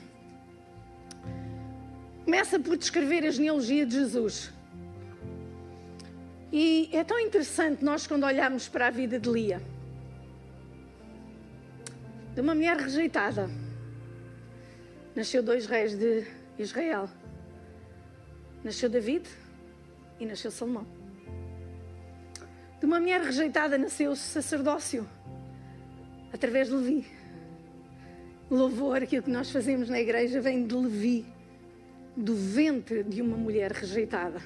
começa 2.29 2.61
por 2.61 2.77
descrever 2.77 3.25
a 3.25 3.31
genealogia 3.31 3.87
de 3.87 3.95
Jesus. 3.95 4.53
E 6.53 6.91
é 6.93 7.03
tão 7.03 7.19
interessante 7.19 7.83
nós, 7.83 8.07
quando 8.07 8.25
olhamos 8.25 8.69
para 8.69 8.89
a 8.89 8.91
vida 8.91 9.19
de 9.19 9.31
Lia, 9.31 9.63
de 12.35 12.41
uma 12.43 12.55
mulher 12.55 12.77
rejeitada, 12.77 13.49
nasceu 15.17 15.43
dois 15.43 15.65
reis 15.65 15.97
de 15.97 16.27
Israel: 16.59 17.09
nasceu 18.63 18.91
David 18.91 19.27
e 20.21 20.27
nasceu 20.27 20.51
Salomão. 20.51 20.87
De 22.79 22.85
uma 22.85 23.01
mulher 23.01 23.23
rejeitada 23.23 23.79
nasceu 23.79 24.11
o 24.11 24.17
sacerdócio, 24.17 25.09
através 26.31 26.69
de 26.69 26.75
Levi. 26.75 27.07
O 28.51 28.55
louvor, 28.55 29.03
aquilo 29.03 29.23
que 29.23 29.31
nós 29.31 29.51
fazemos 29.51 29.89
na 29.89 29.99
igreja, 29.99 30.43
vem 30.43 30.67
de 30.67 30.75
Levi 30.75 31.38
do 32.19 32.35
ventre 32.35 33.05
de 33.05 33.23
uma 33.23 33.37
mulher 33.37 33.71
rejeitada. 33.71 34.43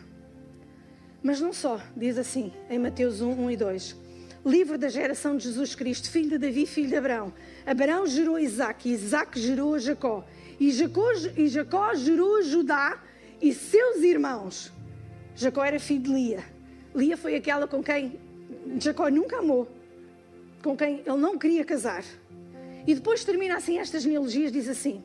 Mas 1.22 1.40
não 1.40 1.54
só, 1.54 1.80
diz 1.96 2.18
assim 2.18 2.52
em 2.68 2.78
Mateus 2.78 3.22
1, 3.22 3.44
1 3.44 3.50
e 3.50 3.56
2. 3.56 3.96
Livro 4.44 4.76
da 4.76 4.88
geração 4.88 5.36
de 5.36 5.44
Jesus 5.44 5.74
Cristo, 5.74 6.10
filho 6.10 6.30
de 6.30 6.38
Davi, 6.38 6.66
filho 6.66 6.88
de 6.88 6.96
Abraão. 6.96 7.32
Abraão 7.64 8.06
gerou 8.06 8.38
Isaac, 8.38 8.90
Isaac 8.90 9.40
gerou 9.40 9.78
Jacó. 9.78 10.24
E 10.60 10.70
Jacó, 10.70 11.08
e 11.36 11.48
Jacó 11.48 11.94
gerou 11.94 12.42
Judá 12.42 13.02
e 13.40 13.54
seus 13.54 14.02
irmãos. 14.02 14.70
Jacó 15.34 15.64
era 15.64 15.80
filho 15.80 16.02
de 16.02 16.12
Lia. 16.12 16.44
Lia 16.94 17.16
foi 17.16 17.36
aquela 17.36 17.66
com 17.66 17.82
quem 17.82 18.20
Jacó 18.78 19.08
nunca 19.08 19.38
amou, 19.38 19.66
com 20.62 20.76
quem 20.76 21.02
ele 21.06 21.16
não 21.16 21.38
queria 21.38 21.64
casar. 21.64 22.04
E 22.86 22.94
depois 22.94 23.24
termina 23.24 23.56
assim 23.56 23.78
estas 23.78 24.02
genealogias, 24.02 24.52
diz 24.52 24.68
assim: 24.68 25.02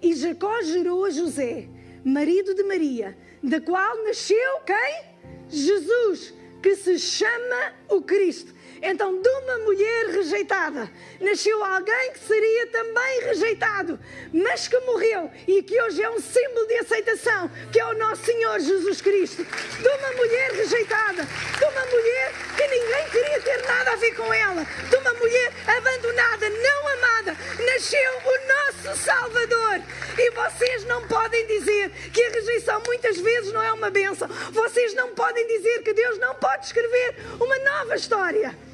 E 0.00 0.14
Jacó 0.14 0.62
gerou 0.62 1.04
a 1.06 1.10
José, 1.10 1.68
marido 2.04 2.54
de 2.54 2.62
Maria, 2.62 3.16
da 3.42 3.60
qual 3.60 4.04
nasceu 4.04 4.60
quem? 4.66 5.14
Jesus, 5.48 6.34
que 6.62 6.76
se 6.76 6.98
chama 6.98 7.72
o 7.88 8.02
Cristo. 8.02 8.53
Então, 8.86 9.18
de 9.18 9.28
uma 9.30 9.58
mulher 9.60 10.08
rejeitada, 10.08 10.90
nasceu 11.18 11.64
alguém 11.64 12.12
que 12.12 12.18
seria 12.18 12.66
também 12.66 13.20
rejeitado, 13.22 13.98
mas 14.30 14.68
que 14.68 14.78
morreu 14.80 15.30
e 15.48 15.62
que 15.62 15.80
hoje 15.80 16.02
é 16.02 16.10
um 16.10 16.20
símbolo 16.20 16.66
de 16.66 16.74
aceitação, 16.74 17.50
que 17.72 17.80
é 17.80 17.86
o 17.86 17.94
nosso 17.94 18.26
Senhor 18.26 18.60
Jesus 18.60 19.00
Cristo. 19.00 19.42
De 19.42 19.88
uma 19.88 20.12
mulher 20.12 20.52
rejeitada, 20.52 21.24
de 21.24 21.64
uma 21.64 21.86
mulher 21.86 22.32
que 22.54 22.66
ninguém 22.68 23.10
queria 23.10 23.40
ter 23.40 23.66
nada 23.66 23.92
a 23.92 23.96
ver 23.96 24.14
com 24.16 24.34
ela, 24.34 24.66
de 24.90 24.96
uma 24.96 25.14
mulher 25.14 25.52
abandonada, 25.66 26.50
não 26.50 26.88
amada, 26.88 27.36
nasceu 27.64 28.12
o 28.22 28.84
nosso 28.84 29.02
Salvador. 29.02 29.80
E 30.18 30.30
vocês 30.30 30.84
não 30.84 31.08
podem 31.08 31.46
dizer 31.46 31.90
que 32.12 32.22
a 32.22 32.30
rejeição 32.32 32.82
muitas 32.86 33.18
vezes 33.18 33.50
não 33.50 33.62
é 33.62 33.72
uma 33.72 33.88
benção. 33.88 34.28
Vocês 34.52 34.92
não 34.92 35.14
podem 35.14 35.46
dizer 35.46 35.82
que 35.82 35.94
Deus 35.94 36.18
não 36.18 36.34
pode 36.34 36.66
escrever 36.66 37.16
uma 37.40 37.58
nova 37.60 37.96
história. 37.96 38.73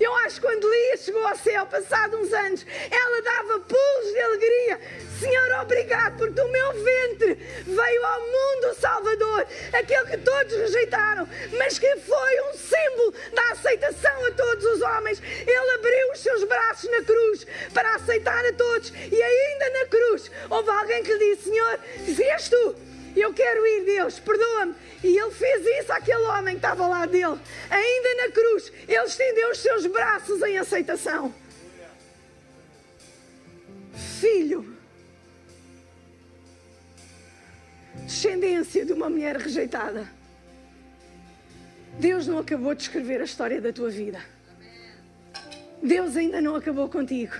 Eu 0.00 0.14
acho 0.16 0.40
que 0.40 0.46
quando 0.46 0.70
Lia 0.70 0.96
chegou 0.96 1.26
ao 1.26 1.36
céu, 1.36 1.66
passado 1.66 2.16
uns 2.16 2.32
anos, 2.32 2.64
ela 2.90 3.22
dava 3.22 3.60
pulos 3.60 4.12
de 4.12 4.20
alegria. 4.20 4.80
Senhor, 5.18 5.60
obrigado, 5.62 6.16
porque 6.16 6.34
do 6.34 6.48
meu 6.48 6.72
ventre 6.72 7.34
veio 7.66 8.04
ao 8.04 8.20
mundo 8.20 8.68
o 8.70 8.74
Salvador, 8.74 9.46
aquele 9.72 10.06
que 10.06 10.18
todos 10.18 10.54
rejeitaram, 10.54 11.28
mas 11.58 11.78
que 11.78 11.96
foi 11.96 12.40
um 12.42 12.52
símbolo 12.52 13.14
da 13.34 13.50
aceitação 13.50 14.26
a 14.26 14.30
todos 14.30 14.64
os 14.64 14.80
homens. 14.82 15.20
Ele 15.20 15.70
abriu 15.74 16.12
os 16.12 16.20
seus 16.20 16.44
braços 16.44 16.90
na 16.90 17.02
cruz 17.02 17.46
para 17.74 17.96
aceitar 17.96 18.46
a 18.46 18.52
todos, 18.52 18.92
e 19.10 19.22
ainda 19.22 19.70
na 19.70 19.86
cruz 19.86 20.30
houve 20.48 20.70
alguém 20.70 21.02
que 21.02 21.12
lhe 21.12 21.34
disse: 21.34 21.50
Senhor, 21.50 21.78
se 22.14 22.22
és 22.22 22.48
tu, 22.48 22.76
eu 23.20 23.32
quero 23.32 23.66
ir, 23.66 23.84
Deus, 23.84 24.18
perdoa-me. 24.18 24.74
E 25.02 25.18
ele 25.18 25.30
fez 25.30 25.66
isso 25.80 25.92
àquele 25.92 26.22
homem 26.22 26.54
que 26.54 26.58
estava 26.58 26.86
lá 26.86 27.06
dele. 27.06 27.38
Ainda 27.70 28.14
na 28.22 28.32
cruz, 28.32 28.72
ele 28.86 29.04
estendeu 29.04 29.50
os 29.50 29.58
seus 29.58 29.86
braços 29.86 30.42
em 30.42 30.58
aceitação. 30.58 31.34
Filho, 34.20 34.76
descendência 38.04 38.84
de 38.84 38.92
uma 38.92 39.08
mulher 39.08 39.36
rejeitada. 39.36 40.08
Deus 41.98 42.26
não 42.26 42.38
acabou 42.38 42.74
de 42.74 42.82
escrever 42.82 43.20
a 43.20 43.24
história 43.24 43.60
da 43.60 43.72
tua 43.72 43.90
vida. 43.90 44.20
Deus 45.82 46.16
ainda 46.16 46.40
não 46.40 46.54
acabou 46.54 46.88
contigo. 46.88 47.34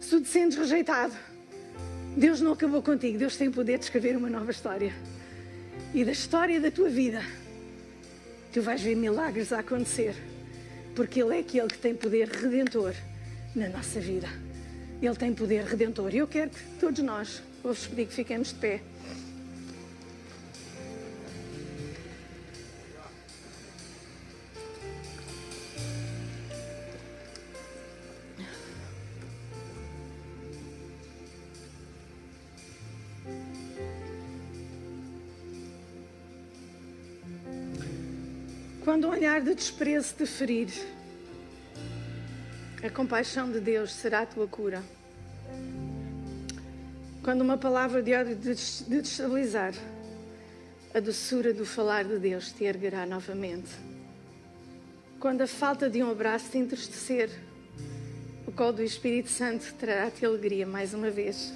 Se 0.00 0.10
tu 0.10 0.20
te 0.20 0.28
sentes 0.28 0.56
rejeitado, 0.56 1.14
Deus 2.18 2.40
não 2.40 2.52
acabou 2.52 2.82
contigo. 2.82 3.16
Deus 3.16 3.36
tem 3.36 3.48
o 3.48 3.52
poder 3.52 3.78
de 3.78 3.84
escrever 3.84 4.16
uma 4.16 4.28
nova 4.28 4.50
história 4.50 4.92
e 5.94 6.04
da 6.04 6.12
história 6.12 6.60
da 6.60 6.70
tua 6.70 6.90
vida, 6.90 7.22
tu 8.52 8.60
vais 8.60 8.80
ver 8.80 8.94
milagres 8.94 9.52
a 9.52 9.60
acontecer, 9.60 10.14
porque 10.94 11.22
Ele 11.22 11.36
é 11.36 11.38
aquele 11.40 11.68
que 11.68 11.78
tem 11.78 11.94
poder 11.94 12.28
redentor 12.28 12.94
na 13.54 13.68
nossa 13.70 13.98
vida. 13.98 14.28
Ele 15.00 15.16
tem 15.16 15.32
poder 15.32 15.64
redentor. 15.64 16.14
E 16.14 16.18
eu 16.18 16.26
quero 16.26 16.50
que 16.50 16.60
todos 16.78 17.02
nós, 17.02 17.42
vou-vos 17.62 17.86
pedir 17.86 18.06
que 18.06 18.12
fiquemos 18.12 18.48
de 18.48 18.56
pé. 18.56 18.82
Olhar 39.18 39.40
de 39.40 39.52
desprezo 39.52 40.14
te 40.14 40.24
ferir, 40.24 40.68
a 42.84 42.88
compaixão 42.88 43.50
de 43.50 43.58
Deus 43.58 43.92
será 43.92 44.20
a 44.20 44.26
tua 44.26 44.46
cura. 44.46 44.80
Quando 47.24 47.40
uma 47.40 47.58
palavra 47.58 48.00
de 48.00 48.14
ódio 48.14 48.36
de 48.36 48.54
destabilizar, 48.54 49.74
a 50.94 51.00
doçura 51.00 51.52
do 51.52 51.66
falar 51.66 52.04
de 52.04 52.16
Deus 52.16 52.52
te 52.52 52.62
erguerá 52.62 53.04
novamente. 53.06 53.70
Quando 55.18 55.42
a 55.42 55.48
falta 55.48 55.90
de 55.90 56.00
um 56.00 56.12
abraço 56.12 56.52
te 56.52 56.58
entristecer, 56.58 57.28
o 58.46 58.52
colo 58.52 58.74
do 58.74 58.84
Espírito 58.84 59.30
Santo 59.30 59.74
trará-te 59.74 60.24
alegria 60.24 60.64
mais 60.64 60.94
uma 60.94 61.10
vez. 61.10 61.52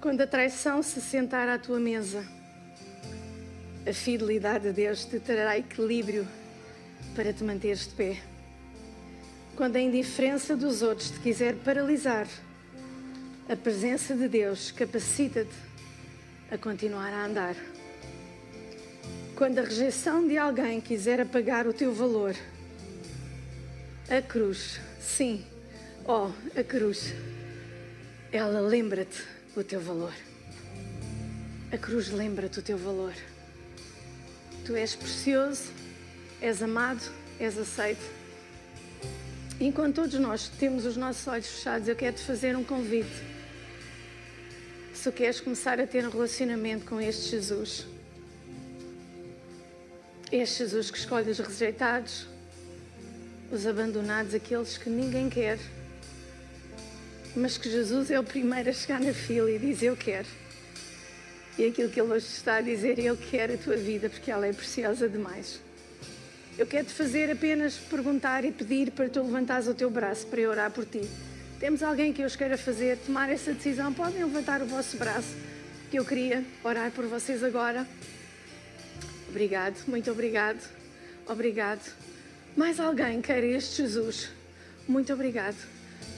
Quando 0.00 0.22
a 0.22 0.26
traição 0.26 0.82
se 0.82 1.00
sentar 1.00 1.48
à 1.48 1.56
tua 1.56 1.78
mesa, 1.78 2.26
a 3.86 3.92
fidelidade 3.92 4.68
de 4.68 4.72
Deus 4.72 5.04
te 5.04 5.18
trará 5.18 5.58
equilíbrio 5.58 6.26
para 7.16 7.32
te 7.32 7.42
manteres 7.42 7.88
de 7.88 7.94
pé. 7.94 8.22
Quando 9.56 9.76
a 9.76 9.80
indiferença 9.80 10.56
dos 10.56 10.82
outros 10.82 11.10
te 11.10 11.18
quiser 11.20 11.56
paralisar, 11.56 12.26
a 13.48 13.56
presença 13.56 14.14
de 14.14 14.28
Deus 14.28 14.70
capacita-te 14.70 15.54
a 16.50 16.56
continuar 16.56 17.12
a 17.12 17.24
andar. 17.24 17.56
Quando 19.34 19.58
a 19.58 19.62
rejeição 19.62 20.26
de 20.26 20.38
alguém 20.38 20.80
quiser 20.80 21.20
apagar 21.20 21.66
o 21.66 21.72
teu 21.72 21.92
valor, 21.92 22.36
a 24.08 24.22
cruz, 24.22 24.80
sim, 25.00 25.44
oh, 26.06 26.30
a 26.58 26.62
cruz, 26.62 27.12
ela 28.30 28.60
lembra-te 28.60 29.24
o 29.56 29.64
teu 29.64 29.80
valor. 29.80 30.14
A 31.72 31.78
cruz 31.78 32.10
lembra-te 32.10 32.60
o 32.60 32.62
teu 32.62 32.78
valor. 32.78 33.14
Tu 34.64 34.76
és 34.76 34.94
precioso, 34.94 35.70
és 36.40 36.62
amado, 36.62 37.02
és 37.38 37.58
aceito. 37.58 38.02
Enquanto 39.60 39.96
todos 39.96 40.18
nós 40.18 40.48
temos 40.48 40.86
os 40.86 40.96
nossos 40.96 41.26
olhos 41.26 41.46
fechados, 41.46 41.88
eu 41.88 41.96
quero 41.96 42.16
te 42.16 42.22
fazer 42.22 42.56
um 42.56 42.64
convite 42.64 43.32
se 45.02 45.10
queres 45.10 45.40
começar 45.40 45.80
a 45.80 45.86
ter 45.86 46.06
um 46.06 46.10
relacionamento 46.10 46.84
com 46.84 47.00
este 47.00 47.30
Jesus, 47.30 47.84
este 50.30 50.58
Jesus 50.58 50.92
que 50.92 50.98
escolhe 50.98 51.28
os 51.28 51.40
rejeitados, 51.40 52.28
os 53.50 53.66
abandonados, 53.66 54.32
aqueles 54.32 54.78
que 54.78 54.88
ninguém 54.88 55.28
quer, 55.28 55.58
mas 57.34 57.58
que 57.58 57.68
Jesus 57.68 58.12
é 58.12 58.20
o 58.20 58.22
primeiro 58.22 58.70
a 58.70 58.72
chegar 58.72 59.00
na 59.00 59.12
fila 59.12 59.50
e 59.50 59.58
diz: 59.58 59.82
Eu 59.82 59.96
quero. 59.96 60.28
E 61.58 61.66
aquilo 61.66 61.90
que 61.90 62.00
Ele 62.00 62.12
hoje 62.12 62.26
está 62.26 62.56
a 62.56 62.60
dizer, 62.60 62.98
Ele 62.98 63.16
quer 63.16 63.50
a 63.50 63.56
tua 63.56 63.76
vida 63.76 64.08
porque 64.08 64.30
ela 64.30 64.46
é 64.46 64.52
preciosa 64.52 65.08
demais. 65.08 65.60
Eu 66.58 66.66
quero 66.66 66.86
te 66.86 66.92
fazer 66.92 67.30
apenas 67.30 67.76
perguntar 67.76 68.44
e 68.44 68.52
pedir 68.52 68.90
para 68.90 69.08
tu 69.08 69.22
levantares 69.22 69.66
o 69.66 69.74
teu 69.74 69.90
braço 69.90 70.26
para 70.26 70.40
eu 70.40 70.50
orar 70.50 70.70
por 70.70 70.84
ti. 70.84 71.00
Temos 71.58 71.82
alguém 71.82 72.12
que 72.12 72.20
eu 72.20 72.26
os 72.26 72.36
queira 72.36 72.58
fazer, 72.58 72.98
tomar 72.98 73.30
essa 73.30 73.52
decisão, 73.52 73.92
podem 73.92 74.22
levantar 74.24 74.60
o 74.60 74.66
vosso 74.66 74.96
braço, 74.96 75.34
que 75.90 75.98
eu 75.98 76.04
queria 76.04 76.44
orar 76.62 76.90
por 76.90 77.06
vocês 77.06 77.42
agora. 77.42 77.86
Obrigado, 79.28 79.76
muito 79.86 80.10
obrigado, 80.10 80.60
obrigado. 81.26 81.80
Mais 82.56 82.78
alguém 82.78 83.22
queira 83.22 83.46
este 83.46 83.76
Jesus? 83.76 84.28
Muito 84.86 85.12
obrigado. 85.12 85.56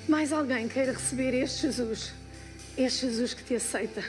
Mais 0.09 0.33
alguém 0.33 0.67
queira 0.67 0.93
receber 0.93 1.33
este 1.35 1.63
Jesus? 1.63 2.13
Este 2.77 3.07
Jesus 3.07 3.35
que 3.35 3.45
te 3.45 3.55
aceita, 3.55 4.03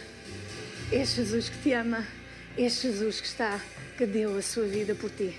este 0.91 1.17
Jesus 1.17 1.49
que 1.49 1.57
te 1.57 1.73
ama, 1.73 2.05
este 2.57 2.87
Jesus 2.87 3.19
que 3.19 3.27
está, 3.27 3.59
que 3.97 4.05
deu 4.05 4.37
a 4.37 4.41
sua 4.41 4.65
vida 4.65 4.93
por 4.93 5.09
ti. 5.09 5.35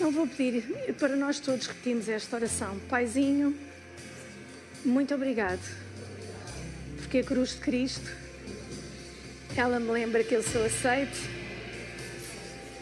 Não 0.00 0.10
vou 0.10 0.26
pedir 0.26 0.62
para 0.98 1.16
nós 1.16 1.38
todos 1.40 1.66
repetirmos 1.66 2.08
esta 2.08 2.36
oração. 2.36 2.78
Paizinho, 2.88 3.56
muito 4.84 5.14
obrigado. 5.14 5.60
Porque 6.96 7.18
a 7.18 7.24
cruz 7.24 7.50
de 7.50 7.56
Cristo, 7.56 8.10
ela 9.56 9.78
me 9.78 9.90
lembra 9.90 10.24
que 10.24 10.34
eu 10.34 10.42
sou 10.42 10.64
aceite, 10.64 11.18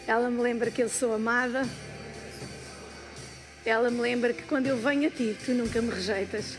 ela 0.07 0.29
me 0.29 0.41
lembra 0.41 0.71
que 0.71 0.81
eu 0.81 0.89
sou 0.89 1.13
amada, 1.13 1.67
ela 3.65 3.89
me 3.89 3.99
lembra 3.99 4.33
que 4.33 4.43
quando 4.43 4.67
eu 4.67 4.77
venho 4.77 5.07
a 5.07 5.11
Ti, 5.11 5.35
Tu 5.43 5.51
nunca 5.51 5.81
me 5.81 5.89
rejeitas. 5.89 6.57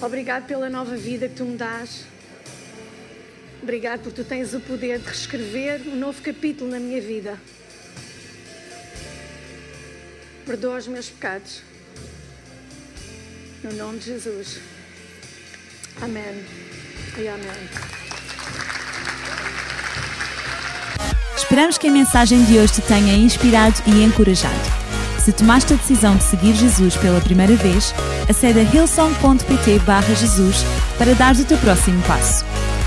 Obrigado 0.00 0.46
pela 0.46 0.70
nova 0.70 0.96
vida 0.96 1.28
que 1.28 1.34
Tu 1.34 1.44
me 1.44 1.56
dás. 1.56 2.15
Obrigado 3.62 4.02
porque 4.02 4.22
Tu 4.22 4.28
tens 4.28 4.54
o 4.54 4.60
poder 4.60 4.98
de 4.98 5.06
reescrever 5.06 5.82
um 5.88 5.96
novo 5.96 6.20
capítulo 6.22 6.70
na 6.70 6.78
minha 6.78 7.00
vida. 7.00 7.38
Perdoa 10.44 10.78
os 10.78 10.86
meus 10.86 11.08
pecados. 11.08 11.62
No 13.64 13.72
nome 13.72 13.98
de 13.98 14.04
Jesus. 14.06 14.60
Amém. 16.00 16.44
E 17.18 17.26
amém. 17.26 17.68
Esperamos 21.36 21.78
que 21.78 21.88
a 21.88 21.90
mensagem 21.90 22.44
de 22.44 22.58
hoje 22.58 22.74
te 22.74 22.82
tenha 22.82 23.14
inspirado 23.14 23.80
e 23.86 24.02
encorajado. 24.02 24.86
Se 25.24 25.32
tomaste 25.32 25.72
a 25.72 25.76
decisão 25.76 26.16
de 26.16 26.22
seguir 26.22 26.54
Jesus 26.54 26.96
pela 26.96 27.20
primeira 27.20 27.56
vez, 27.56 27.92
acede 28.28 28.60
a 28.60 28.62
hillsong.pt 28.62 29.80
Jesus 30.16 30.56
para 30.98 31.14
dar 31.14 31.34
o 31.34 31.44
teu 31.44 31.58
próximo 31.58 32.00
passo. 32.02 32.44